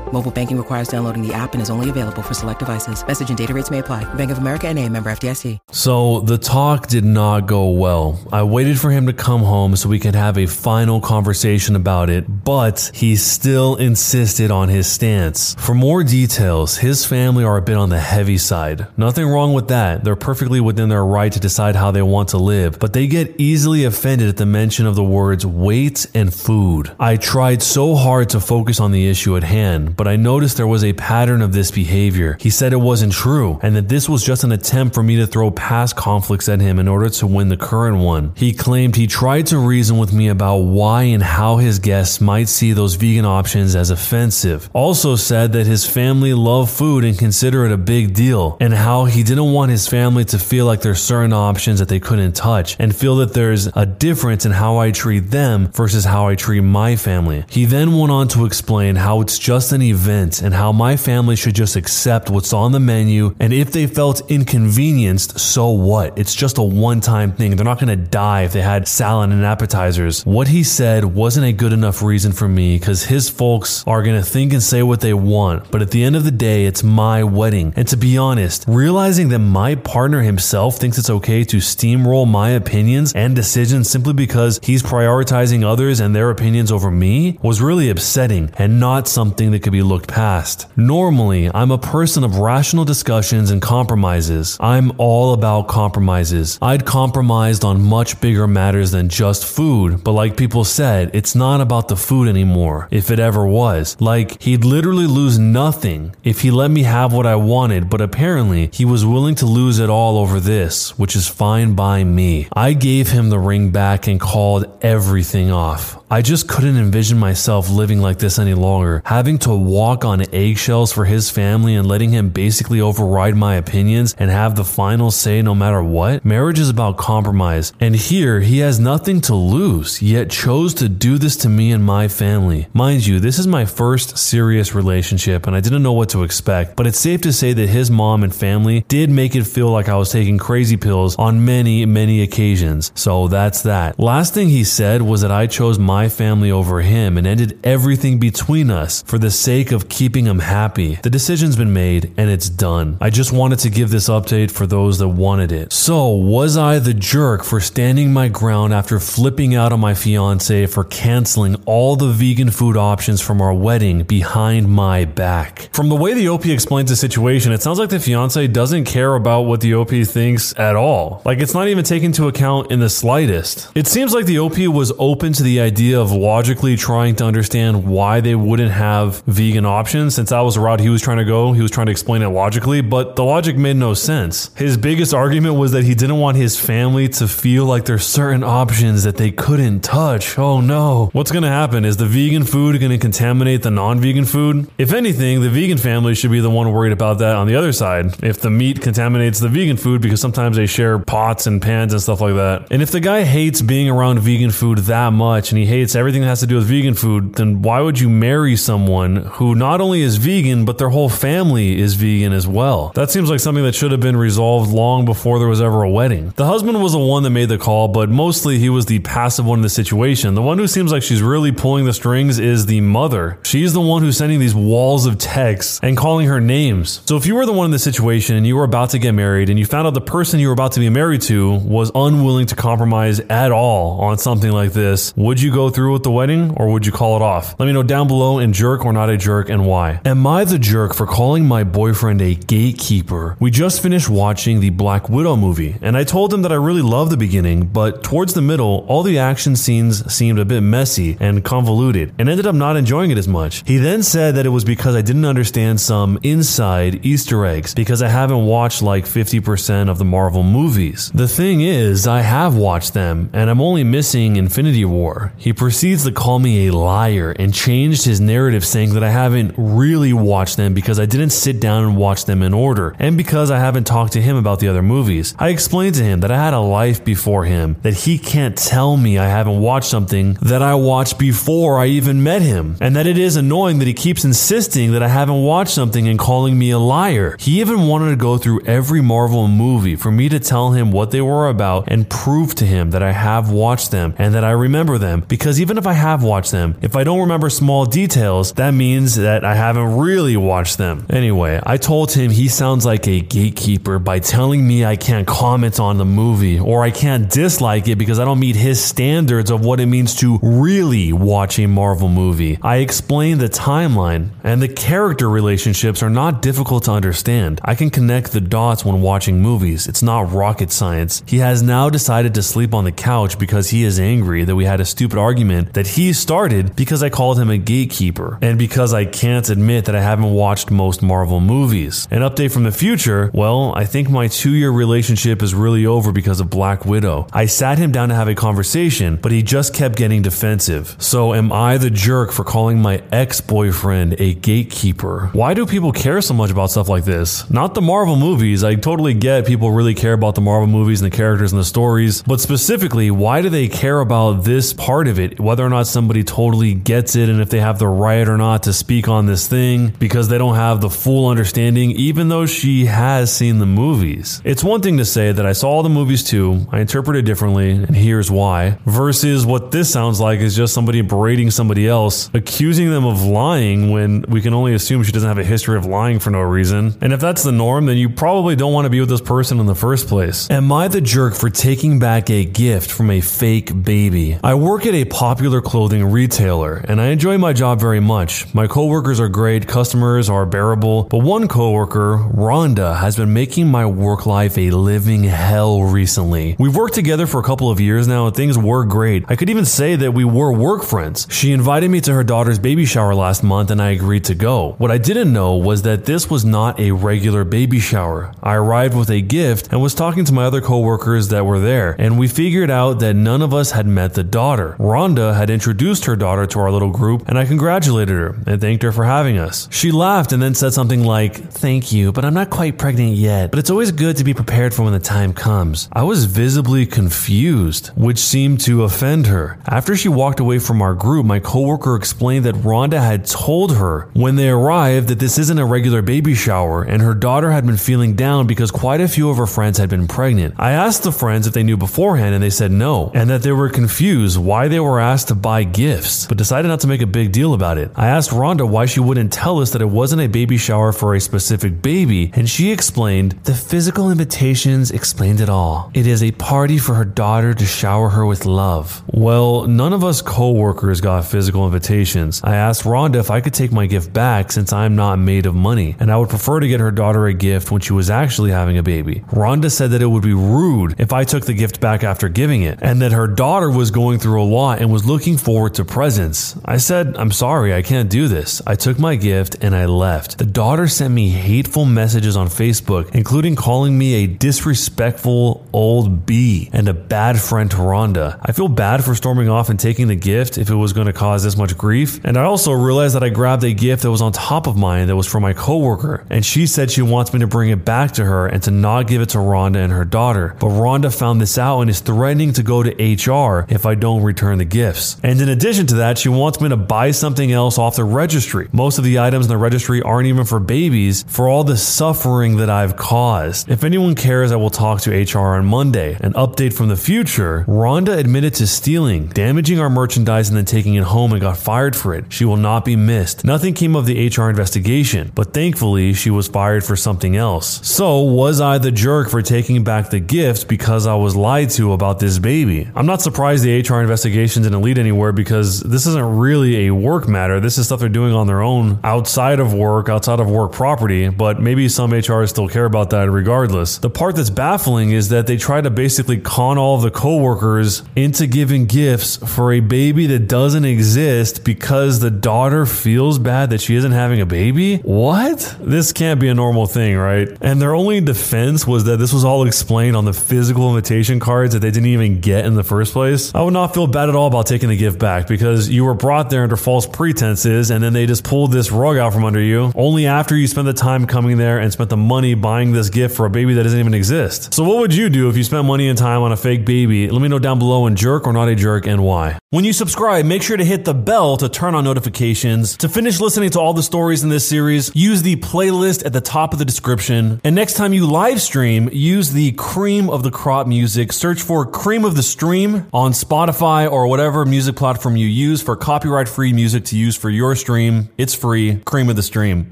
Mobile 0.11 0.31
banking 0.31 0.57
requires 0.57 0.89
downloading 0.89 1.25
the 1.25 1.33
app 1.33 1.53
and 1.53 1.61
is 1.61 1.69
only 1.69 1.89
available 1.89 2.21
for 2.21 2.33
select 2.33 2.59
devices. 2.59 3.05
Message 3.07 3.29
and 3.29 3.37
data 3.37 3.53
rates 3.53 3.71
may 3.71 3.79
apply. 3.79 4.03
Bank 4.15 4.31
of 4.31 4.39
America 4.39 4.67
and 4.67 4.77
a 4.77 4.89
member 4.89 5.09
FDIC. 5.09 5.57
So 5.71 6.19
the 6.21 6.37
talk 6.37 6.87
did 6.87 7.05
not 7.05 7.47
go 7.47 7.69
well. 7.69 8.19
I 8.31 8.43
waited 8.43 8.79
for 8.79 8.91
him 8.91 9.05
to 9.07 9.13
come 9.13 9.41
home 9.41 9.75
so 9.77 9.87
we 9.87 9.99
could 9.99 10.15
have 10.15 10.37
a 10.37 10.47
final 10.47 10.99
conversation 10.99 11.75
about 11.75 12.09
it, 12.09 12.43
but 12.43 12.91
he 12.93 13.15
still 13.15 13.77
insisted 13.77 14.51
on 14.51 14.67
his 14.67 14.85
stance. 14.85 15.55
For 15.55 15.73
more 15.73 16.03
details, 16.03 16.77
his 16.77 17.05
family 17.05 17.43
are 17.43 17.57
a 17.57 17.61
bit 17.61 17.77
on 17.77 17.89
the 17.89 17.99
heavy 17.99 18.37
side. 18.37 18.87
Nothing 18.97 19.27
wrong 19.27 19.53
with 19.53 19.69
that. 19.69 20.03
They're 20.03 20.15
perfectly 20.17 20.59
within 20.59 20.89
their 20.89 21.05
right 21.05 21.31
to 21.31 21.39
decide 21.39 21.75
how 21.75 21.91
they 21.91 22.01
want 22.01 22.29
to 22.29 22.37
live, 22.37 22.79
but 22.79 22.91
they 22.93 23.07
get 23.07 23.33
easily 23.37 23.85
offended 23.85 24.27
at 24.27 24.37
the 24.37 24.45
mention 24.45 24.85
of 24.85 24.95
the 24.95 25.03
words 25.03 25.45
weight 25.45 26.05
and 26.13 26.33
food. 26.33 26.91
I 26.99 27.15
tried 27.15 27.61
so 27.61 27.95
hard 27.95 28.29
to 28.29 28.39
focus 28.39 28.79
on 28.79 28.91
the 28.91 29.07
issue 29.07 29.37
at 29.37 29.43
hand, 29.43 29.95
but 30.01 30.07
I 30.07 30.15
noticed 30.15 30.57
there 30.57 30.65
was 30.65 30.83
a 30.83 30.93
pattern 30.93 31.43
of 31.43 31.53
this 31.53 31.69
behavior. 31.69 32.35
He 32.39 32.49
said 32.49 32.73
it 32.73 32.77
wasn't 32.77 33.13
true, 33.13 33.59
and 33.61 33.75
that 33.75 33.87
this 33.87 34.09
was 34.09 34.25
just 34.25 34.43
an 34.43 34.51
attempt 34.51 34.95
for 34.95 35.03
me 35.03 35.17
to 35.17 35.27
throw 35.27 35.51
past 35.51 35.95
conflicts 35.95 36.49
at 36.49 36.59
him 36.59 36.79
in 36.79 36.87
order 36.87 37.07
to 37.07 37.27
win 37.27 37.49
the 37.49 37.55
current 37.55 37.99
one. 37.99 38.33
He 38.35 38.51
claimed 38.51 38.95
he 38.95 39.05
tried 39.05 39.45
to 39.47 39.59
reason 39.59 39.99
with 39.99 40.11
me 40.11 40.27
about 40.27 40.57
why 40.57 41.03
and 41.03 41.21
how 41.21 41.57
his 41.57 41.77
guests 41.77 42.19
might 42.19 42.49
see 42.49 42.73
those 42.73 42.95
vegan 42.95 43.25
options 43.25 43.75
as 43.75 43.91
offensive. 43.91 44.71
Also 44.73 45.15
said 45.15 45.53
that 45.53 45.67
his 45.67 45.85
family 45.85 46.33
love 46.33 46.71
food 46.71 47.03
and 47.03 47.15
consider 47.15 47.63
it 47.67 47.71
a 47.71 47.77
big 47.77 48.15
deal, 48.15 48.57
and 48.59 48.73
how 48.73 49.05
he 49.05 49.21
didn't 49.21 49.53
want 49.53 49.69
his 49.69 49.87
family 49.87 50.25
to 50.25 50.39
feel 50.39 50.65
like 50.65 50.81
there's 50.81 50.99
certain 50.99 51.31
options 51.31 51.77
that 51.77 51.89
they 51.89 51.99
couldn't 51.99 52.35
touch, 52.35 52.75
and 52.79 52.95
feel 52.95 53.17
that 53.17 53.35
there's 53.35 53.67
a 53.75 53.85
difference 53.85 54.47
in 54.47 54.51
how 54.51 54.77
I 54.77 54.89
treat 54.89 55.29
them 55.29 55.67
versus 55.67 56.05
how 56.05 56.27
I 56.27 56.33
treat 56.33 56.61
my 56.61 56.95
family. 56.95 57.45
He 57.51 57.65
then 57.65 57.95
went 57.95 58.11
on 58.11 58.27
to 58.29 58.45
explain 58.45 58.95
how 58.95 59.21
it's 59.21 59.37
just 59.37 59.71
an 59.71 59.90
event 59.91 60.41
and 60.41 60.53
how 60.53 60.71
my 60.71 60.97
family 60.97 61.35
should 61.35 61.55
just 61.55 61.75
accept 61.75 62.29
what's 62.29 62.53
on 62.53 62.71
the 62.71 62.79
menu, 62.79 63.35
and 63.39 63.53
if 63.53 63.71
they 63.71 63.87
felt 63.87 64.29
inconvenienced, 64.31 65.39
so 65.39 65.69
what? 65.69 66.17
It's 66.17 66.33
just 66.33 66.57
a 66.57 66.63
one 66.63 67.01
time 67.01 67.33
thing. 67.33 67.55
They're 67.55 67.65
not 67.65 67.79
gonna 67.79 67.95
die 67.95 68.43
if 68.43 68.53
they 68.53 68.61
had 68.61 68.87
salad 68.87 69.31
and 69.31 69.45
appetizers. 69.45 70.25
What 70.25 70.47
he 70.47 70.63
said 70.63 71.05
wasn't 71.05 71.45
a 71.47 71.51
good 71.51 71.73
enough 71.73 72.01
reason 72.01 72.31
for 72.31 72.47
me 72.47 72.77
because 72.77 73.05
his 73.05 73.29
folks 73.29 73.83
are 73.85 74.03
gonna 74.03 74.23
think 74.23 74.53
and 74.53 74.63
say 74.63 74.81
what 74.83 75.01
they 75.01 75.13
want, 75.13 75.69
but 75.71 75.81
at 75.81 75.91
the 75.91 76.03
end 76.03 76.15
of 76.15 76.23
the 76.23 76.31
day, 76.31 76.65
it's 76.65 76.83
my 76.83 77.23
wedding. 77.23 77.73
And 77.75 77.87
to 77.89 77.97
be 77.97 78.17
honest, 78.17 78.65
realizing 78.67 79.29
that 79.29 79.39
my 79.39 79.75
partner 79.75 80.21
himself 80.21 80.77
thinks 80.77 80.97
it's 80.97 81.09
okay 81.09 81.43
to 81.43 81.57
steamroll 81.57 82.27
my 82.27 82.49
opinions 82.51 83.13
and 83.13 83.35
decisions 83.35 83.89
simply 83.89 84.13
because 84.13 84.59
he's 84.63 84.83
prioritizing 84.83 85.63
others 85.63 85.99
and 85.99 86.15
their 86.15 86.29
opinions 86.29 86.71
over 86.71 86.89
me 86.91 87.37
was 87.41 87.61
really 87.61 87.89
upsetting 87.89 88.51
and 88.57 88.79
not 88.79 89.07
something 89.07 89.51
that 89.51 89.63
could 89.63 89.73
be 89.73 89.80
looked 89.83 90.07
past. 90.07 90.67
Normally, 90.77 91.49
I'm 91.53 91.71
a 91.71 91.77
person 91.77 92.23
of 92.23 92.37
rational 92.37 92.85
discussions 92.85 93.51
and 93.51 93.61
compromises. 93.61 94.57
I'm 94.59 94.91
all 94.97 95.33
about 95.33 95.67
compromises. 95.67 96.57
I'd 96.61 96.85
compromised 96.85 97.63
on 97.63 97.81
much 97.81 98.19
bigger 98.21 98.47
matters 98.47 98.91
than 98.91 99.09
just 99.09 99.45
food, 99.45 100.03
but 100.03 100.11
like 100.13 100.37
people 100.37 100.63
said, 100.63 101.11
it's 101.13 101.35
not 101.35 101.61
about 101.61 101.87
the 101.87 101.95
food 101.95 102.27
anymore, 102.27 102.87
if 102.91 103.11
it 103.11 103.19
ever 103.19 103.45
was. 103.45 103.95
Like, 103.99 104.41
he'd 104.41 104.65
literally 104.65 105.07
lose 105.07 105.37
nothing 105.39 106.15
if 106.23 106.41
he 106.41 106.51
let 106.51 106.71
me 106.71 106.83
have 106.83 107.13
what 107.13 107.25
I 107.25 107.35
wanted, 107.35 107.89
but 107.89 108.01
apparently 108.01 108.69
he 108.73 108.85
was 108.85 109.05
willing 109.05 109.35
to 109.35 109.45
lose 109.45 109.79
it 109.79 109.89
all 109.89 110.17
over 110.17 110.39
this, 110.39 110.97
which 110.97 111.15
is 111.15 111.27
fine 111.27 111.73
by 111.73 112.03
me. 112.03 112.47
I 112.53 112.73
gave 112.73 113.11
him 113.11 113.29
the 113.29 113.39
ring 113.39 113.71
back 113.71 114.07
and 114.07 114.19
called 114.19 114.65
everything 114.81 115.51
off. 115.51 116.00
I 116.11 116.21
just 116.21 116.49
couldn't 116.49 116.75
envision 116.75 117.17
myself 117.17 117.69
living 117.69 118.01
like 118.01 118.19
this 118.19 118.37
any 118.37 118.53
longer, 118.53 119.01
having 119.05 119.37
to 119.39 119.55
walk 119.55 120.03
on 120.03 120.25
eggshells 120.33 120.91
for 120.91 121.05
his 121.05 121.29
family 121.29 121.73
and 121.73 121.87
letting 121.87 122.09
him 122.09 122.31
basically 122.31 122.81
override 122.81 123.37
my 123.37 123.55
opinions 123.55 124.13
and 124.19 124.29
have 124.29 124.57
the 124.57 124.65
final 124.65 125.09
say 125.09 125.41
no 125.41 125.55
matter 125.55 125.81
what. 125.81 126.25
Marriage 126.25 126.59
is 126.59 126.67
about 126.67 126.97
compromise, 126.97 127.71
and 127.79 127.95
here 127.95 128.41
he 128.41 128.57
has 128.57 128.77
nothing 128.77 129.21
to 129.21 129.33
lose, 129.33 130.01
yet 130.01 130.29
chose 130.29 130.73
to 130.73 130.89
do 130.89 131.17
this 131.17 131.37
to 131.37 131.47
me 131.47 131.71
and 131.71 131.85
my 131.85 132.09
family. 132.09 132.67
Mind 132.73 133.07
you, 133.07 133.21
this 133.21 133.39
is 133.39 133.47
my 133.47 133.63
first 133.63 134.17
serious 134.17 134.75
relationship, 134.75 135.47
and 135.47 135.55
I 135.55 135.61
didn't 135.61 135.81
know 135.81 135.93
what 135.93 136.09
to 136.09 136.23
expect, 136.23 136.75
but 136.75 136.87
it's 136.87 136.99
safe 136.99 137.21
to 137.21 137.31
say 137.31 137.53
that 137.53 137.69
his 137.69 137.89
mom 137.89 138.25
and 138.25 138.35
family 138.35 138.83
did 138.89 139.09
make 139.09 139.33
it 139.33 139.45
feel 139.45 139.69
like 139.71 139.87
I 139.87 139.95
was 139.95 140.11
taking 140.11 140.37
crazy 140.37 140.75
pills 140.75 141.15
on 141.15 141.45
many, 141.45 141.85
many 141.85 142.21
occasions. 142.21 142.91
So 142.95 143.29
that's 143.29 143.63
that. 143.63 143.97
Last 143.97 144.33
thing 144.33 144.49
he 144.49 144.65
said 144.65 145.01
was 145.01 145.21
that 145.21 145.31
I 145.31 145.47
chose 145.47 145.79
my 145.79 146.00
family 146.09 146.51
over 146.51 146.81
him 146.81 147.17
and 147.17 147.27
ended 147.27 147.59
everything 147.63 148.19
between 148.19 148.69
us 148.69 149.03
for 149.03 149.17
the 149.17 149.31
sake 149.31 149.71
of 149.71 149.89
keeping 149.89 150.25
him 150.25 150.39
happy. 150.39 150.95
The 150.95 151.09
decision's 151.09 151.55
been 151.55 151.73
made 151.73 152.13
and 152.17 152.29
it's 152.29 152.49
done. 152.49 152.97
I 153.01 153.09
just 153.09 153.31
wanted 153.31 153.59
to 153.59 153.69
give 153.69 153.89
this 153.89 154.09
update 154.09 154.51
for 154.51 154.67
those 154.67 154.99
that 154.99 155.09
wanted 155.09 155.51
it. 155.51 155.73
So, 155.73 156.09
was 156.09 156.57
I 156.57 156.79
the 156.79 156.93
jerk 156.93 157.43
for 157.43 157.59
standing 157.59 158.13
my 158.13 158.27
ground 158.27 158.73
after 158.73 158.99
flipping 158.99 159.55
out 159.55 159.73
on 159.73 159.79
my 159.79 159.93
fiance 159.93 160.67
for 160.67 160.83
canceling 160.83 161.55
all 161.65 161.95
the 161.95 162.09
vegan 162.09 162.51
food 162.51 162.77
options 162.77 163.21
from 163.21 163.41
our 163.41 163.53
wedding 163.53 164.03
behind 164.03 164.69
my 164.69 165.05
back? 165.05 165.69
From 165.73 165.89
the 165.89 165.95
way 165.95 166.13
the 166.13 166.29
OP 166.29 166.45
explains 166.45 166.89
the 166.89 166.95
situation, 166.95 167.51
it 167.51 167.61
sounds 167.61 167.79
like 167.79 167.89
the 167.89 167.99
fiance 167.99 168.47
doesn't 168.47 168.85
care 168.85 169.15
about 169.15 169.41
what 169.41 169.61
the 169.61 169.73
OP 169.73 169.89
thinks 169.89 170.57
at 170.57 170.75
all. 170.75 171.21
Like 171.25 171.39
it's 171.39 171.53
not 171.53 171.67
even 171.67 171.83
taken 171.83 172.07
into 172.07 172.27
account 172.27 172.71
in 172.71 172.79
the 172.79 172.89
slightest. 172.89 173.69
It 173.75 173.87
seems 173.87 174.13
like 174.13 174.25
the 174.25 174.39
OP 174.39 174.57
was 174.67 174.91
open 174.99 175.33
to 175.33 175.43
the 175.43 175.59
idea 175.59 175.90
of 175.93 176.11
logically 176.11 176.75
trying 176.75 177.15
to 177.17 177.25
understand 177.25 177.85
why 177.85 178.21
they 178.21 178.35
wouldn't 178.35 178.71
have 178.71 179.21
vegan 179.23 179.65
options 179.65 180.15
since 180.15 180.29
that 180.29 180.39
was 180.41 180.55
the 180.55 180.61
route 180.61 180.79
he 180.79 180.89
was 180.89 181.01
trying 181.01 181.17
to 181.17 181.25
go. 181.25 181.53
He 181.53 181.61
was 181.61 181.71
trying 181.71 181.87
to 181.87 181.91
explain 181.91 182.21
it 182.21 182.29
logically, 182.29 182.81
but 182.81 183.15
the 183.15 183.23
logic 183.23 183.57
made 183.57 183.75
no 183.75 183.93
sense. 183.93 184.51
His 184.55 184.77
biggest 184.77 185.13
argument 185.13 185.55
was 185.55 185.71
that 185.71 185.83
he 185.83 185.95
didn't 185.95 186.17
want 186.17 186.37
his 186.37 186.59
family 186.59 187.07
to 187.09 187.27
feel 187.27 187.65
like 187.65 187.85
there's 187.85 188.05
certain 188.05 188.43
options 188.43 189.03
that 189.03 189.17
they 189.17 189.31
couldn't 189.31 189.81
touch. 189.81 190.37
Oh 190.37 190.61
no. 190.61 191.09
What's 191.13 191.31
going 191.31 191.43
to 191.43 191.49
happen? 191.49 191.85
Is 191.85 191.97
the 191.97 192.05
vegan 192.05 192.43
food 192.43 192.79
going 192.79 192.91
to 192.91 192.97
contaminate 192.97 193.63
the 193.63 193.71
non 193.71 193.99
vegan 193.99 194.25
food? 194.25 194.69
If 194.77 194.93
anything, 194.93 195.41
the 195.41 195.49
vegan 195.49 195.77
family 195.77 196.15
should 196.15 196.31
be 196.31 196.39
the 196.39 196.49
one 196.49 196.71
worried 196.71 196.93
about 196.93 197.17
that 197.19 197.35
on 197.35 197.47
the 197.47 197.55
other 197.55 197.71
side. 197.71 198.23
If 198.23 198.39
the 198.39 198.49
meat 198.49 198.81
contaminates 198.81 199.39
the 199.39 199.49
vegan 199.49 199.77
food 199.77 200.01
because 200.01 200.21
sometimes 200.21 200.57
they 200.57 200.65
share 200.67 200.99
pots 200.99 201.47
and 201.47 201.61
pans 201.61 201.93
and 201.93 202.01
stuff 202.01 202.21
like 202.21 202.35
that. 202.35 202.67
And 202.71 202.81
if 202.81 202.91
the 202.91 202.99
guy 202.99 203.23
hates 203.23 203.61
being 203.61 203.89
around 203.89 204.19
vegan 204.19 204.51
food 204.51 204.79
that 204.79 205.13
much 205.13 205.51
and 205.51 205.57
he 205.57 205.65
hates 205.65 205.80
everything 205.95 206.21
that 206.21 206.27
has 206.27 206.39
to 206.41 206.47
do 206.47 206.55
with 206.55 206.65
vegan 206.65 206.93
food, 206.93 207.35
then 207.35 207.61
why 207.61 207.81
would 207.81 207.99
you 207.99 208.09
marry 208.09 208.55
someone 208.55 209.17
who 209.17 209.55
not 209.55 209.81
only 209.81 210.01
is 210.01 210.17
vegan, 210.17 210.65
but 210.65 210.77
their 210.77 210.89
whole 210.89 211.09
family 211.09 211.79
is 211.79 211.95
vegan 211.95 212.33
as 212.33 212.47
well? 212.47 212.91
That 212.95 213.11
seems 213.11 213.29
like 213.29 213.39
something 213.39 213.63
that 213.63 213.75
should 213.75 213.91
have 213.91 214.01
been 214.01 214.17
resolved 214.17 214.71
long 214.71 215.05
before 215.05 215.39
there 215.39 215.47
was 215.47 215.61
ever 215.61 215.83
a 215.83 215.89
wedding. 215.89 216.33
The 216.35 216.45
husband 216.45 216.81
was 216.81 216.93
the 216.93 216.99
one 216.99 217.23
that 217.23 217.29
made 217.31 217.49
the 217.49 217.57
call, 217.57 217.87
but 217.87 218.09
mostly 218.09 218.59
he 218.59 218.69
was 218.69 218.85
the 218.85 218.99
passive 218.99 219.45
one 219.45 219.59
in 219.59 219.63
the 219.63 219.69
situation. 219.69 220.35
The 220.35 220.41
one 220.41 220.57
who 220.57 220.67
seems 220.67 220.91
like 220.91 221.03
she's 221.03 221.21
really 221.21 221.51
pulling 221.51 221.85
the 221.85 221.93
strings 221.93 222.39
is 222.39 222.65
the 222.65 222.81
mother. 222.81 223.39
She's 223.43 223.73
the 223.73 223.81
one 223.81 224.01
who's 224.01 224.17
sending 224.17 224.39
these 224.39 224.55
walls 224.55 225.05
of 225.05 225.17
texts 225.17 225.79
and 225.81 225.97
calling 225.97 226.27
her 226.27 226.39
names. 226.39 227.01
So 227.05 227.17
if 227.17 227.25
you 227.25 227.35
were 227.35 227.45
the 227.45 227.53
one 227.53 227.65
in 227.65 227.71
the 227.71 227.79
situation 227.79 228.35
and 228.35 228.45
you 228.45 228.55
were 228.55 228.63
about 228.63 228.91
to 228.91 228.99
get 228.99 229.13
married 229.13 229.49
and 229.49 229.57
you 229.57 229.65
found 229.65 229.87
out 229.87 229.93
the 229.93 230.01
person 230.01 230.39
you 230.39 230.47
were 230.47 230.53
about 230.53 230.73
to 230.73 230.79
be 230.79 230.89
married 230.89 231.21
to 231.23 231.55
was 231.55 231.91
unwilling 231.95 232.45
to 232.47 232.55
compromise 232.55 233.19
at 233.21 233.51
all 233.51 234.01
on 234.01 234.17
something 234.17 234.51
like 234.51 234.73
this, 234.73 235.13
would 235.15 235.41
you 235.41 235.51
go 235.51 235.69
through 235.71 235.93
with 235.93 236.03
the 236.03 236.11
wedding 236.11 236.51
or 236.57 236.69
would 236.71 236.85
you 236.85 236.91
call 236.91 237.15
it 237.15 237.21
off? 237.21 237.55
Let 237.59 237.65
me 237.65 237.73
know 237.73 237.83
down 237.83 238.07
below 238.07 238.39
in 238.39 238.53
jerk 238.53 238.85
or 238.85 238.93
not 238.93 239.09
a 239.09 239.17
jerk 239.17 239.49
and 239.49 239.65
why. 239.65 239.99
Am 240.05 240.25
I 240.27 240.43
the 240.43 240.59
jerk 240.59 240.93
for 240.93 241.07
calling 241.07 241.45
my 241.45 241.63
boyfriend 241.63 242.21
a 242.21 242.35
gatekeeper? 242.35 243.37
We 243.39 243.51
just 243.51 243.81
finished 243.81 244.09
watching 244.09 244.59
the 244.59 244.69
Black 244.69 245.09
Widow 245.09 245.35
movie 245.35 245.77
and 245.81 245.97
I 245.97 246.03
told 246.03 246.33
him 246.33 246.43
that 246.43 246.51
I 246.51 246.55
really 246.55 246.81
loved 246.81 247.11
the 247.11 247.17
beginning, 247.17 247.67
but 247.67 248.03
towards 248.03 248.33
the 248.33 248.41
middle, 248.41 248.85
all 248.87 249.03
the 249.03 249.17
action 249.17 249.55
scenes 249.55 250.11
seemed 250.13 250.39
a 250.39 250.45
bit 250.45 250.61
messy 250.61 251.17
and 251.19 251.43
convoluted 251.43 252.13
and 252.19 252.29
ended 252.29 252.45
up 252.45 252.55
not 252.55 252.77
enjoying 252.77 253.11
it 253.11 253.17
as 253.17 253.27
much. 253.27 253.63
He 253.65 253.77
then 253.77 254.03
said 254.03 254.35
that 254.35 254.45
it 254.45 254.49
was 254.49 254.63
because 254.63 254.95
I 254.95 255.01
didn't 255.01 255.25
understand 255.25 255.81
some 255.81 256.19
inside 256.23 257.05
Easter 257.05 257.45
eggs 257.45 257.73
because 257.73 258.01
I 258.01 258.09
haven't 258.09 258.45
watched 258.45 258.81
like 258.81 259.05
50% 259.05 259.89
of 259.89 259.97
the 259.97 260.05
Marvel 260.05 260.43
movies. 260.43 261.11
The 261.13 261.27
thing 261.27 261.61
is, 261.61 262.07
I 262.07 262.21
have 262.21 262.55
watched 262.55 262.93
them 262.93 263.29
and 263.33 263.49
I'm 263.49 263.61
only 263.61 263.83
missing 263.83 264.35
Infinity 264.35 264.85
War. 264.85 265.33
He 265.37 265.50
proceeds 265.53 266.03
to 266.05 266.11
call 266.11 266.39
me 266.39 266.67
a 266.67 266.73
liar 266.73 267.31
and 267.37 267.53
changed 267.53 268.05
his 268.05 268.21
narrative 268.21 268.65
saying 268.65 268.93
that 268.93 269.03
I 269.03 269.09
haven't 269.09 269.55
really 269.57 270.13
watched 270.13 270.57
them 270.57 270.73
because 270.73 270.99
I 270.99 271.05
didn't 271.05 271.31
sit 271.31 271.59
down 271.59 271.83
and 271.83 271.97
watch 271.97 272.25
them 272.25 272.41
in 272.41 272.53
order 272.53 272.95
and 272.99 273.17
because 273.17 273.51
I 273.51 273.59
haven't 273.59 273.85
talked 273.85 274.13
to 274.13 274.21
him 274.21 274.35
about 274.35 274.59
the 274.59 274.67
other 274.67 274.81
movies. 274.81 275.35
I 275.39 275.49
explained 275.49 275.95
to 275.95 276.03
him 276.03 276.21
that 276.21 276.31
I 276.31 276.37
had 276.37 276.53
a 276.53 276.59
life 276.59 277.03
before 277.03 277.45
him, 277.45 277.77
that 277.81 277.93
he 277.93 278.17
can't 278.17 278.57
tell 278.57 278.97
me 278.97 279.17
I 279.17 279.27
haven't 279.27 279.59
watched 279.59 279.89
something 279.89 280.33
that 280.41 280.61
I 280.61 280.75
watched 280.75 281.17
before 281.17 281.79
I 281.79 281.87
even 281.87 282.23
met 282.23 282.41
him, 282.41 282.77
and 282.79 282.95
that 282.95 283.07
it 283.07 283.17
is 283.17 283.35
annoying 283.35 283.79
that 283.79 283.87
he 283.87 283.93
keeps 283.93 284.23
insisting 284.23 284.91
that 284.91 285.03
I 285.03 285.07
haven't 285.07 285.41
watched 285.41 285.71
something 285.73 286.07
and 286.07 286.19
calling 286.19 286.57
me 286.57 286.71
a 286.71 286.79
liar. 286.79 287.35
He 287.39 287.59
even 287.59 287.87
wanted 287.87 288.09
to 288.09 288.15
go 288.15 288.37
through 288.37 288.61
every 288.65 289.01
Marvel 289.01 289.47
movie 289.47 289.95
for 289.95 290.11
me 290.11 290.29
to 290.29 290.39
tell 290.39 290.71
him 290.71 290.91
what 290.91 291.11
they 291.11 291.21
were 291.21 291.47
about 291.47 291.85
and 291.87 292.09
prove 292.09 292.55
to 292.55 292.65
him 292.65 292.91
that 292.91 293.03
I 293.03 293.11
have 293.11 293.49
watched 293.51 293.91
them 293.91 294.13
and 294.17 294.33
that 294.33 294.43
I 294.43 294.51
remember 294.51 294.97
them. 294.97 295.23
Because 295.27 295.40
even 295.49 295.79
if 295.79 295.87
I 295.87 295.93
have 295.93 296.21
watched 296.21 296.51
them, 296.51 296.77
if 296.83 296.95
I 296.95 297.03
don't 297.03 297.21
remember 297.21 297.49
small 297.49 297.85
details, 297.85 298.53
that 298.53 298.75
means 298.75 299.15
that 299.15 299.43
I 299.43 299.55
haven't 299.55 299.97
really 299.97 300.37
watched 300.37 300.77
them. 300.77 301.07
Anyway, 301.09 301.59
I 301.65 301.77
told 301.77 302.11
him 302.11 302.29
he 302.29 302.47
sounds 302.47 302.85
like 302.85 303.07
a 303.07 303.21
gatekeeper 303.21 303.97
by 303.97 304.19
telling 304.19 304.67
me 304.67 304.85
I 304.85 304.97
can't 304.97 305.25
comment 305.25 305.79
on 305.79 305.97
the 305.97 306.05
movie 306.05 306.59
or 306.59 306.83
I 306.83 306.91
can't 306.91 307.27
dislike 307.27 307.87
it 307.87 307.95
because 307.95 308.19
I 308.19 308.25
don't 308.25 308.39
meet 308.39 308.55
his 308.55 308.83
standards 308.83 309.49
of 309.49 309.65
what 309.65 309.79
it 309.79 309.87
means 309.87 310.13
to 310.17 310.37
really 310.43 311.11
watch 311.11 311.57
a 311.57 311.65
Marvel 311.65 312.07
movie. 312.07 312.59
I 312.61 312.77
explained 312.77 313.41
the 313.41 313.49
timeline 313.49 314.29
and 314.43 314.61
the 314.61 314.67
character 314.67 315.27
relationships 315.27 316.03
are 316.03 316.09
not 316.11 316.43
difficult 316.43 316.83
to 316.83 316.91
understand. 316.91 317.59
I 317.65 317.73
can 317.73 317.89
connect 317.89 318.31
the 318.31 318.41
dots 318.41 318.85
when 318.85 319.01
watching 319.01 319.41
movies. 319.41 319.87
It's 319.87 320.03
not 320.03 320.31
rocket 320.31 320.71
science. 320.71 321.23
He 321.25 321.39
has 321.39 321.63
now 321.63 321.89
decided 321.89 322.35
to 322.35 322.43
sleep 322.43 322.75
on 322.75 322.83
the 322.83 322.91
couch 322.91 323.39
because 323.39 323.71
he 323.71 323.83
is 323.83 323.99
angry 323.99 324.43
that 324.43 324.55
we 324.55 324.65
had 324.65 324.79
a 324.79 324.85
stupid 324.85 325.17
argument 325.17 325.30
that 325.31 325.87
he 325.87 326.13
started 326.13 326.75
because 326.75 327.01
I 327.01 327.09
called 327.09 327.39
him 327.39 327.49
a 327.49 327.57
gatekeeper 327.57 328.37
and 328.41 328.59
because 328.59 328.93
I 328.93 329.05
can't 329.05 329.47
admit 329.49 329.85
that 329.85 329.95
I 329.95 330.01
haven't 330.01 330.31
watched 330.31 330.71
most 330.71 331.01
Marvel 331.01 331.39
movies. 331.39 332.07
An 332.11 332.21
update 332.21 332.51
from 332.51 332.63
the 332.63 332.71
future 332.71 333.31
well, 333.33 333.73
I 333.75 333.85
think 333.85 334.09
my 334.09 334.27
two 334.27 334.51
year 334.51 334.71
relationship 334.71 335.41
is 335.41 335.55
really 335.55 335.85
over 335.85 336.11
because 336.11 336.39
of 336.39 336.49
Black 336.49 336.85
Widow. 336.85 337.27
I 337.31 337.45
sat 337.45 337.77
him 337.77 337.91
down 337.91 338.09
to 338.09 338.15
have 338.15 338.27
a 338.27 338.35
conversation, 338.35 339.15
but 339.15 339.31
he 339.31 339.41
just 339.41 339.73
kept 339.73 339.95
getting 339.95 340.21
defensive. 340.21 340.95
So, 340.99 341.33
am 341.33 341.51
I 341.51 341.77
the 341.77 341.89
jerk 341.89 342.31
for 342.31 342.43
calling 342.43 342.81
my 342.81 343.01
ex 343.11 343.39
boyfriend 343.39 344.19
a 344.19 344.33
gatekeeper? 344.33 345.29
Why 345.33 345.53
do 345.53 345.65
people 345.65 345.91
care 345.91 346.21
so 346.21 346.33
much 346.33 346.51
about 346.51 346.71
stuff 346.71 346.89
like 346.89 347.05
this? 347.05 347.49
Not 347.49 347.73
the 347.73 347.81
Marvel 347.81 348.15
movies. 348.15 348.63
I 348.63 348.75
totally 348.75 349.13
get 349.13 349.45
people 349.45 349.71
really 349.71 349.93
care 349.93 350.13
about 350.13 350.35
the 350.35 350.41
Marvel 350.41 350.67
movies 350.67 351.01
and 351.01 351.11
the 351.11 351.15
characters 351.15 351.53
and 351.53 351.59
the 351.59 351.65
stories, 351.65 352.21
but 352.23 352.41
specifically, 352.41 353.11
why 353.11 353.41
do 353.41 353.49
they 353.49 353.67
care 353.67 353.99
about 353.99 354.43
this 354.43 354.73
part 354.73 355.07
of 355.07 355.19
it? 355.19 355.20
Whether 355.39 355.65
or 355.65 355.69
not 355.69 355.87
somebody 355.87 356.23
totally 356.23 356.73
gets 356.73 357.15
it 357.15 357.29
and 357.29 357.41
if 357.41 357.49
they 357.49 357.59
have 357.59 357.79
the 357.79 357.87
right 357.87 358.27
or 358.27 358.37
not 358.37 358.63
to 358.63 358.73
speak 358.73 359.07
on 359.07 359.25
this 359.25 359.47
thing 359.47 359.89
because 359.99 360.27
they 360.27 360.37
don't 360.37 360.55
have 360.55 360.81
the 360.81 360.89
full 360.89 361.29
understanding, 361.29 361.91
even 361.91 362.29
though 362.29 362.45
she 362.45 362.85
has 362.85 363.33
seen 363.35 363.59
the 363.59 363.65
movies. 363.65 364.41
It's 364.43 364.63
one 364.63 364.81
thing 364.81 364.97
to 364.97 365.05
say 365.05 365.31
that 365.31 365.45
I 365.45 365.53
saw 365.53 365.81
the 365.83 365.89
movies 365.89 366.23
too, 366.23 366.67
I 366.71 366.79
interpreted 366.79 367.25
differently, 367.25 367.71
and 367.71 367.95
here's 367.95 368.29
why, 368.31 368.77
versus 368.85 369.45
what 369.45 369.71
this 369.71 369.91
sounds 369.91 370.19
like 370.19 370.39
is 370.39 370.55
just 370.55 370.73
somebody 370.73 371.01
berating 371.01 371.51
somebody 371.51 371.87
else, 371.87 372.29
accusing 372.33 372.89
them 372.89 373.05
of 373.05 373.23
lying 373.23 373.91
when 373.91 374.23
we 374.23 374.41
can 374.41 374.53
only 374.53 374.73
assume 374.73 375.03
she 375.03 375.11
doesn't 375.11 375.27
have 375.27 375.37
a 375.37 375.43
history 375.43 375.77
of 375.77 375.85
lying 375.85 376.19
for 376.19 376.29
no 376.29 376.41
reason. 376.41 376.95
And 377.01 377.13
if 377.13 377.19
that's 377.19 377.43
the 377.43 377.51
norm, 377.51 377.85
then 377.85 377.97
you 377.97 378.09
probably 378.09 378.55
don't 378.55 378.73
want 378.73 378.85
to 378.85 378.89
be 378.89 378.99
with 378.99 379.09
this 379.09 379.21
person 379.21 379.59
in 379.59 379.65
the 379.65 379.75
first 379.75 380.07
place. 380.07 380.49
Am 380.49 380.71
I 380.71 380.87
the 380.87 381.01
jerk 381.01 381.35
for 381.35 381.49
taking 381.49 381.99
back 381.99 382.29
a 382.29 382.45
gift 382.45 382.91
from 382.91 383.11
a 383.11 383.21
fake 383.21 383.83
baby? 383.83 384.39
I 384.43 384.55
work 384.55 384.85
at 384.85 384.93
a 384.93 385.05
popular 385.11 385.61
clothing 385.61 386.05
retailer, 386.05 386.77
and 386.87 387.01
I 387.01 387.07
enjoy 387.07 387.37
my 387.37 387.51
job 387.51 387.81
very 387.81 387.99
much. 387.99 388.51
My 388.55 388.65
coworkers 388.65 389.19
are 389.19 389.27
great, 389.27 389.67
customers 389.67 390.29
are 390.29 390.45
bearable, 390.45 391.03
but 391.03 391.19
one 391.19 391.49
coworker, 391.49 392.17
Rhonda, 392.33 392.97
has 392.97 393.17
been 393.17 393.33
making 393.33 393.67
my 393.67 393.85
work 393.85 394.25
life 394.25 394.57
a 394.57 394.71
living 394.71 395.25
hell 395.25 395.83
recently. 395.83 396.55
We've 396.57 396.75
worked 396.75 396.95
together 396.95 397.27
for 397.27 397.41
a 397.41 397.43
couple 397.43 397.69
of 397.69 397.81
years 397.81 398.07
now, 398.07 398.25
and 398.25 398.35
things 398.35 398.57
were 398.57 398.85
great. 398.85 399.25
I 399.27 399.35
could 399.35 399.49
even 399.49 399.65
say 399.65 399.97
that 399.97 400.13
we 400.13 400.23
were 400.23 400.53
work 400.53 400.81
friends. 400.83 401.27
She 401.29 401.51
invited 401.51 401.91
me 401.91 401.99
to 402.01 402.13
her 402.13 402.23
daughter's 402.23 402.57
baby 402.57 402.85
shower 402.85 403.13
last 403.13 403.43
month, 403.43 403.69
and 403.69 403.81
I 403.81 403.89
agreed 403.89 404.23
to 404.25 404.33
go. 404.33 404.75
What 404.77 404.91
I 404.91 404.97
didn't 404.97 405.33
know 405.33 405.55
was 405.57 405.81
that 405.81 406.05
this 406.05 406.29
was 406.29 406.45
not 406.45 406.79
a 406.79 406.91
regular 406.91 407.43
baby 407.43 407.81
shower. 407.81 408.33
I 408.41 408.55
arrived 408.55 408.95
with 408.95 409.09
a 409.09 409.21
gift 409.21 409.67
and 409.71 409.81
was 409.81 409.93
talking 409.93 410.23
to 410.25 410.33
my 410.33 410.45
other 410.45 410.61
coworkers 410.61 411.27
that 411.27 411.45
were 411.45 411.59
there, 411.59 411.97
and 411.99 412.17
we 412.17 412.29
figured 412.29 412.71
out 412.71 412.99
that 413.01 413.13
none 413.13 413.41
of 413.41 413.53
us 413.53 413.71
had 413.71 413.85
met 413.85 414.13
the 414.13 414.23
daughter. 414.23 414.77
Rhonda 414.79 415.00
had 415.09 415.49
introduced 415.49 416.05
her 416.05 416.15
daughter 416.15 416.45
to 416.45 416.59
our 416.59 416.71
little 416.71 416.91
group, 416.91 417.27
and 417.27 417.37
I 417.37 417.45
congratulated 417.45 418.15
her 418.15 418.37
and 418.45 418.61
thanked 418.61 418.83
her 418.83 418.91
for 418.91 419.03
having 419.03 419.39
us. 419.39 419.67
She 419.71 419.91
laughed 419.91 420.31
and 420.31 420.41
then 420.41 420.53
said 420.53 420.73
something 420.73 421.03
like, 421.03 421.35
Thank 421.35 421.91
you, 421.91 422.11
but 422.11 422.23
I'm 422.23 422.35
not 422.35 422.51
quite 422.51 422.77
pregnant 422.77 423.15
yet. 423.15 423.49
But 423.49 423.59
it's 423.59 423.71
always 423.71 423.91
good 423.91 424.17
to 424.17 424.23
be 424.23 424.35
prepared 424.35 424.73
for 424.73 424.83
when 424.83 424.93
the 424.93 424.99
time 424.99 425.33
comes. 425.33 425.89
I 425.91 426.03
was 426.03 426.25
visibly 426.25 426.85
confused, 426.85 427.87
which 427.95 428.19
seemed 428.19 428.61
to 428.61 428.83
offend 428.83 429.25
her. 429.27 429.57
After 429.65 429.95
she 429.95 430.07
walked 430.07 430.39
away 430.39 430.59
from 430.59 430.81
our 430.81 430.93
group, 430.93 431.25
my 431.25 431.39
coworker 431.39 431.95
explained 431.95 432.45
that 432.45 432.55
Rhonda 432.55 433.01
had 433.01 433.25
told 433.25 433.75
her 433.77 434.07
when 434.13 434.35
they 434.35 434.49
arrived 434.49 435.07
that 435.07 435.19
this 435.19 435.39
isn't 435.39 435.57
a 435.57 435.65
regular 435.65 436.03
baby 436.03 436.35
shower, 436.35 436.83
and 436.83 437.01
her 437.01 437.15
daughter 437.15 437.51
had 437.51 437.65
been 437.65 437.77
feeling 437.77 438.15
down 438.15 438.45
because 438.45 438.69
quite 438.69 439.01
a 439.01 439.07
few 439.07 439.29
of 439.31 439.37
her 439.37 439.47
friends 439.47 439.79
had 439.79 439.89
been 439.89 440.07
pregnant. 440.07 440.53
I 440.59 440.71
asked 440.71 441.01
the 441.01 441.11
friends 441.11 441.47
if 441.47 441.53
they 441.53 441.63
knew 441.63 441.77
beforehand, 441.77 442.35
and 442.35 442.43
they 442.43 442.51
said 442.51 442.71
no, 442.71 443.11
and 443.15 443.29
that 443.31 443.41
they 443.41 443.51
were 443.51 443.69
confused 443.69 444.37
why 444.37 444.67
they 444.67 444.79
were 444.79 444.90
asked 444.99 445.29
to 445.29 445.35
buy 445.35 445.63
gifts, 445.63 446.27
but 446.27 446.37
decided 446.37 446.67
not 446.67 446.79
to 446.81 446.87
make 446.87 447.01
a 447.01 447.07
big 447.07 447.31
deal 447.31 447.53
about 447.53 447.77
it. 447.77 447.91
I 447.95 448.07
asked 448.07 448.31
Rhonda 448.31 448.67
why 448.67 448.85
she 448.85 448.99
wouldn't 448.99 449.33
tell 449.33 449.59
us 449.59 449.71
that 449.71 449.81
it 449.81 449.89
wasn't 449.89 450.21
a 450.21 450.27
baby 450.27 450.57
shower 450.57 450.91
for 450.91 451.15
a 451.15 451.21
specific 451.21 451.81
baby, 451.81 452.31
and 452.33 452.49
she 452.49 452.71
explained 452.71 453.33
the 453.43 453.53
physical 453.53 454.11
invitations 454.11 454.91
explained 454.91 455.41
it 455.41 455.49
all. 455.49 455.91
It 455.93 456.07
is 456.07 456.23
a 456.23 456.31
party 456.31 456.77
for 456.77 456.95
her 456.95 457.05
daughter 457.05 457.53
to 457.53 457.65
shower 457.65 458.09
her 458.09 458.25
with 458.25 458.45
love. 458.45 459.03
Well, 459.07 459.67
none 459.67 459.93
of 459.93 460.03
us 460.03 460.21
co-workers 460.21 461.01
got 461.01 461.25
physical 461.25 461.65
invitations. 461.65 462.41
I 462.43 462.55
asked 462.55 462.83
Rhonda 462.83 463.15
if 463.15 463.31
I 463.31 463.41
could 463.41 463.53
take 463.53 463.71
my 463.71 463.85
gift 463.85 464.11
back 464.13 464.51
since 464.51 464.73
I'm 464.73 464.95
not 464.95 465.19
made 465.19 465.45
of 465.45 465.55
money, 465.55 465.95
and 465.99 466.11
I 466.11 466.17
would 466.17 466.29
prefer 466.29 466.59
to 466.59 466.67
get 466.67 466.79
her 466.79 466.91
daughter 466.91 467.27
a 467.27 467.33
gift 467.33 467.71
when 467.71 467.81
she 467.81 467.93
was 467.93 468.09
actually 468.09 468.51
having 468.51 468.77
a 468.77 468.83
baby. 468.83 469.23
Rhonda 469.31 469.71
said 469.71 469.91
that 469.91 470.01
it 470.01 470.07
would 470.07 470.23
be 470.23 470.33
rude 470.33 470.95
if 470.99 471.13
I 471.13 471.23
took 471.23 471.45
the 471.45 471.53
gift 471.53 471.79
back 471.79 472.03
after 472.03 472.29
giving 472.29 472.63
it, 472.63 472.79
and 472.81 473.01
that 473.01 473.11
her 473.11 473.27
daughter 473.27 473.69
was 473.69 473.91
going 473.91 474.19
through 474.19 474.41
a 474.41 474.43
lot 474.43 474.80
and 474.81 474.91
was 474.91 475.05
looking 475.05 475.37
forward 475.37 475.75
to 475.75 475.85
presents. 475.85 476.57
I 476.65 476.77
said, 476.77 477.15
I'm 477.15 477.31
sorry, 477.31 477.71
I 477.71 477.83
can't 477.83 478.09
do 478.09 478.27
this. 478.27 478.63
I 478.65 478.73
took 478.73 478.97
my 478.97 479.15
gift 479.15 479.57
and 479.61 479.75
I 479.75 479.85
left. 479.85 480.39
The 480.39 480.45
daughter 480.45 480.87
sent 480.87 481.13
me 481.13 481.29
hateful 481.29 481.85
messages 481.85 482.35
on 482.35 482.47
Facebook, 482.47 483.13
including 483.13 483.55
calling 483.55 483.95
me 483.95 484.23
a 484.23 484.27
disrespectful 484.27 485.67
old 485.71 486.25
bee 486.25 486.71
and 486.73 486.87
a 486.87 486.95
bad 486.95 487.39
friend 487.39 487.69
to 487.69 487.77
Rhonda. 487.77 488.39
I 488.41 488.53
feel 488.53 488.69
bad 488.69 489.03
for 489.03 489.13
storming 489.13 489.49
off 489.49 489.69
and 489.69 489.79
taking 489.79 490.07
the 490.07 490.15
gift 490.15 490.57
if 490.57 490.71
it 490.71 490.75
was 490.75 490.93
going 490.93 491.05
to 491.05 491.13
cause 491.13 491.43
this 491.43 491.55
much 491.55 491.77
grief. 491.77 492.19
And 492.23 492.35
I 492.35 492.45
also 492.45 492.71
realized 492.71 493.13
that 493.13 493.23
I 493.23 493.29
grabbed 493.29 493.63
a 493.63 493.73
gift 493.73 494.01
that 494.01 494.09
was 494.09 494.23
on 494.23 494.31
top 494.31 494.65
of 494.65 494.75
mine 494.75 495.07
that 495.07 495.15
was 495.15 495.27
for 495.27 495.39
my 495.39 495.53
coworker. 495.53 496.25
And 496.31 496.43
she 496.43 496.65
said 496.65 496.89
she 496.89 497.03
wants 497.03 497.33
me 497.33 497.39
to 497.41 497.47
bring 497.47 497.69
it 497.69 497.85
back 497.85 498.13
to 498.13 498.25
her 498.25 498.47
and 498.47 498.63
to 498.63 498.71
not 498.71 499.05
give 499.05 499.21
it 499.21 499.29
to 499.29 499.37
Rhonda 499.37 499.77
and 499.77 499.93
her 499.93 500.05
daughter. 500.05 500.55
But 500.59 500.69
Rhonda 500.69 501.15
found 501.15 501.39
this 501.39 501.59
out 501.59 501.81
and 501.81 501.89
is 501.91 501.99
threatening 501.99 502.53
to 502.53 502.63
go 502.63 502.81
to 502.81 502.89
HR 502.89 503.67
if 503.69 503.85
I 503.85 503.93
don't 503.93 504.23
return 504.23 504.57
the 504.61 504.65
gifts. 504.65 505.17
And 505.23 505.41
in 505.41 505.49
addition 505.49 505.87
to 505.87 505.95
that, 505.95 506.19
she 506.19 506.29
wants 506.29 506.61
me 506.61 506.69
to 506.69 506.77
buy 506.77 507.09
something 507.09 507.51
else 507.51 507.79
off 507.79 507.95
the 507.95 508.03
registry. 508.03 508.69
Most 508.71 508.99
of 508.99 509.03
the 509.03 509.17
items 509.17 509.45
in 509.47 509.49
the 509.49 509.57
registry 509.57 510.03
aren't 510.03 510.27
even 510.27 510.45
for 510.45 510.59
babies 510.59 511.25
for 511.27 511.49
all 511.49 511.63
the 511.63 511.77
suffering 511.77 512.57
that 512.57 512.69
I've 512.69 512.95
caused. 512.95 513.69
If 513.69 513.83
anyone 513.83 514.13
cares, 514.13 514.51
I 514.51 514.57
will 514.57 514.69
talk 514.69 515.01
to 515.01 515.11
HR 515.11 515.55
on 515.55 515.65
Monday. 515.65 516.15
An 516.21 516.33
update 516.33 516.73
from 516.73 516.89
the 516.89 516.95
future 516.95 517.65
Rhonda 517.67 518.15
admitted 518.17 518.53
to 518.55 518.67
stealing, 518.67 519.27
damaging 519.27 519.79
our 519.79 519.89
merchandise, 519.89 520.49
and 520.49 520.57
then 520.57 520.65
taking 520.65 520.93
it 520.93 521.03
home 521.03 521.31
and 521.31 521.41
got 521.41 521.57
fired 521.57 521.95
for 521.95 522.13
it. 522.13 522.25
She 522.29 522.45
will 522.45 522.57
not 522.57 522.85
be 522.85 522.95
missed. 522.95 523.43
Nothing 523.43 523.73
came 523.73 523.95
of 523.95 524.05
the 524.05 524.27
HR 524.27 524.49
investigation, 524.49 525.31
but 525.33 525.55
thankfully 525.55 526.13
she 526.13 526.29
was 526.29 526.47
fired 526.47 526.83
for 526.83 526.95
something 526.95 527.35
else. 527.35 527.79
So, 527.87 528.19
was 528.19 528.61
I 528.61 528.77
the 528.77 528.91
jerk 528.91 529.29
for 529.29 529.41
taking 529.41 529.83
back 529.83 530.11
the 530.11 530.19
gift 530.19 530.67
because 530.67 531.07
I 531.07 531.15
was 531.15 531.35
lied 531.35 531.71
to 531.71 531.93
about 531.93 532.19
this 532.19 532.37
baby? 532.37 532.89
I'm 532.95 533.07
not 533.07 533.21
surprised 533.21 533.63
the 533.63 533.81
HR 533.81 534.01
investigation 534.01 534.50
didn't 534.59 534.81
lead 534.81 534.97
anywhere 534.97 535.31
because 535.31 535.79
this 535.81 536.05
isn't 536.05 536.37
really 536.37 536.87
a 536.87 536.93
work 536.93 537.27
matter. 537.27 537.59
This 537.59 537.77
is 537.77 537.85
stuff 537.85 537.99
they're 537.99 538.09
doing 538.09 538.33
on 538.33 538.47
their 538.47 538.61
own 538.61 538.99
outside 539.03 539.59
of 539.59 539.73
work, 539.73 540.09
outside 540.09 540.39
of 540.39 540.49
work 540.49 540.71
property, 540.71 541.29
but 541.29 541.61
maybe 541.61 541.87
some 541.89 542.11
HRs 542.11 542.49
still 542.49 542.67
care 542.67 542.85
about 542.85 543.09
that 543.11 543.29
regardless. 543.29 543.97
The 543.97 544.09
part 544.09 544.35
that's 544.35 544.49
baffling 544.49 545.11
is 545.11 545.29
that 545.29 545.47
they 545.47 545.57
try 545.57 545.81
to 545.81 545.89
basically 545.89 546.37
con 546.37 546.77
all 546.77 546.95
of 546.95 547.01
the 547.01 547.11
coworkers 547.11 548.03
into 548.15 548.47
giving 548.47 548.85
gifts 548.85 549.37
for 549.37 549.73
a 549.73 549.79
baby 549.79 550.27
that 550.27 550.47
doesn't 550.47 550.85
exist 550.85 551.63
because 551.63 552.19
the 552.19 552.31
daughter 552.31 552.85
feels 552.85 553.39
bad 553.39 553.69
that 553.69 553.81
she 553.81 553.95
isn't 553.95 554.11
having 554.11 554.41
a 554.41 554.45
baby? 554.45 554.97
What? 554.97 555.77
This 555.79 556.11
can't 556.11 556.39
be 556.39 556.47
a 556.49 556.53
normal 556.53 556.87
thing, 556.87 557.17
right? 557.17 557.49
And 557.61 557.81
their 557.81 557.95
only 557.95 558.21
defense 558.21 558.85
was 558.85 559.05
that 559.05 559.17
this 559.17 559.33
was 559.33 559.45
all 559.45 559.65
explained 559.65 560.15
on 560.15 560.25
the 560.25 560.33
physical 560.33 560.89
invitation 560.89 561.39
cards 561.39 561.73
that 561.73 561.79
they 561.79 561.91
didn't 561.91 562.09
even 562.09 562.39
get 562.39 562.65
in 562.65 562.75
the 562.75 562.83
first 562.83 563.13
place. 563.13 563.53
I 563.53 563.61
would 563.61 563.73
not 563.73 563.93
feel 563.93 564.07
bad 564.07 564.29
at 564.29 564.35
all 564.41 564.47
about 564.47 564.65
taking 564.65 564.89
the 564.89 564.97
gift 564.97 565.19
back 565.19 565.47
because 565.47 565.87
you 565.87 566.03
were 566.03 566.15
brought 566.15 566.49
there 566.49 566.63
under 566.63 566.75
false 566.75 567.05
pretenses 567.05 567.91
and 567.91 568.03
then 568.03 568.11
they 568.11 568.25
just 568.25 568.43
pulled 568.43 568.71
this 568.71 568.91
rug 568.91 569.17
out 569.17 569.31
from 569.31 569.45
under 569.45 569.61
you 569.61 569.91
only 569.95 570.25
after 570.25 570.57
you 570.57 570.65
spent 570.65 570.85
the 570.85 570.93
time 570.93 571.27
coming 571.27 571.57
there 571.57 571.79
and 571.79 571.93
spent 571.93 572.09
the 572.09 572.17
money 572.17 572.55
buying 572.55 572.91
this 572.91 573.09
gift 573.09 573.35
for 573.35 573.45
a 573.45 573.49
baby 573.51 573.75
that 573.75 573.83
doesn't 573.83 573.99
even 573.99 574.15
exist. 574.15 574.73
So 574.73 574.83
what 574.83 574.97
would 574.97 575.13
you 575.13 575.29
do 575.29 575.47
if 575.47 575.55
you 575.57 575.63
spent 575.63 575.85
money 575.85 576.09
and 576.09 576.17
time 576.17 576.41
on 576.41 576.51
a 576.51 576.57
fake 576.57 576.85
baby? 576.85 577.29
Let 577.29 577.41
me 577.41 577.47
know 577.47 577.59
down 577.59 577.77
below 577.77 578.07
in 578.07 578.15
jerk 578.15 578.47
or 578.47 578.53
not 578.53 578.67
a 578.67 578.75
jerk 578.75 579.05
and 579.05 579.23
why. 579.23 579.59
When 579.69 579.85
you 579.85 579.93
subscribe, 579.93 580.45
make 580.45 580.63
sure 580.63 580.75
to 580.75 580.83
hit 580.83 581.05
the 581.05 581.13
bell 581.13 581.55
to 581.57 581.69
turn 581.69 581.93
on 581.93 582.03
notifications. 582.03 582.97
To 582.97 583.07
finish 583.07 583.39
listening 583.39 583.69
to 583.69 583.79
all 583.79 583.93
the 583.93 584.03
stories 584.03 584.43
in 584.43 584.49
this 584.49 584.67
series, 584.67 585.11
use 585.15 585.43
the 585.43 585.55
playlist 585.57 586.25
at 586.25 586.33
the 586.33 586.41
top 586.41 586.73
of 586.73 586.79
the 586.79 586.85
description. 586.85 587.61
And 587.63 587.75
next 587.75 587.93
time 587.93 588.11
you 588.11 588.27
live 588.27 588.59
stream, 588.59 589.07
use 589.13 589.51
the 589.51 589.71
cream 589.73 590.29
of 590.29 590.43
the 590.43 590.51
crop 590.51 590.87
music. 590.87 591.31
Search 591.31 591.61
for 591.61 591.85
cream 591.85 592.25
of 592.25 592.35
the 592.35 592.43
stream 592.43 593.07
on 593.13 593.31
Spotify 593.31 594.11
or 594.11 594.27
whatever 594.31 594.65
music 594.65 594.95
platform 594.95 595.35
you 595.35 595.45
use 595.45 595.81
for 595.81 595.97
copyright 595.97 596.47
free 596.47 596.71
music 596.71 597.03
to 597.03 597.17
use 597.17 597.35
for 597.35 597.49
your 597.49 597.75
stream. 597.75 598.29
It's 598.37 598.55
free. 598.55 599.01
Cream 599.03 599.27
of 599.27 599.35
the 599.35 599.43
stream. 599.43 599.91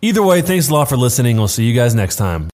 Either 0.00 0.22
way, 0.22 0.42
thanks 0.42 0.68
a 0.68 0.74
lot 0.74 0.88
for 0.88 0.96
listening. 0.96 1.38
We'll 1.38 1.48
see 1.48 1.64
you 1.64 1.74
guys 1.74 1.92
next 1.92 2.16
time. 2.16 2.46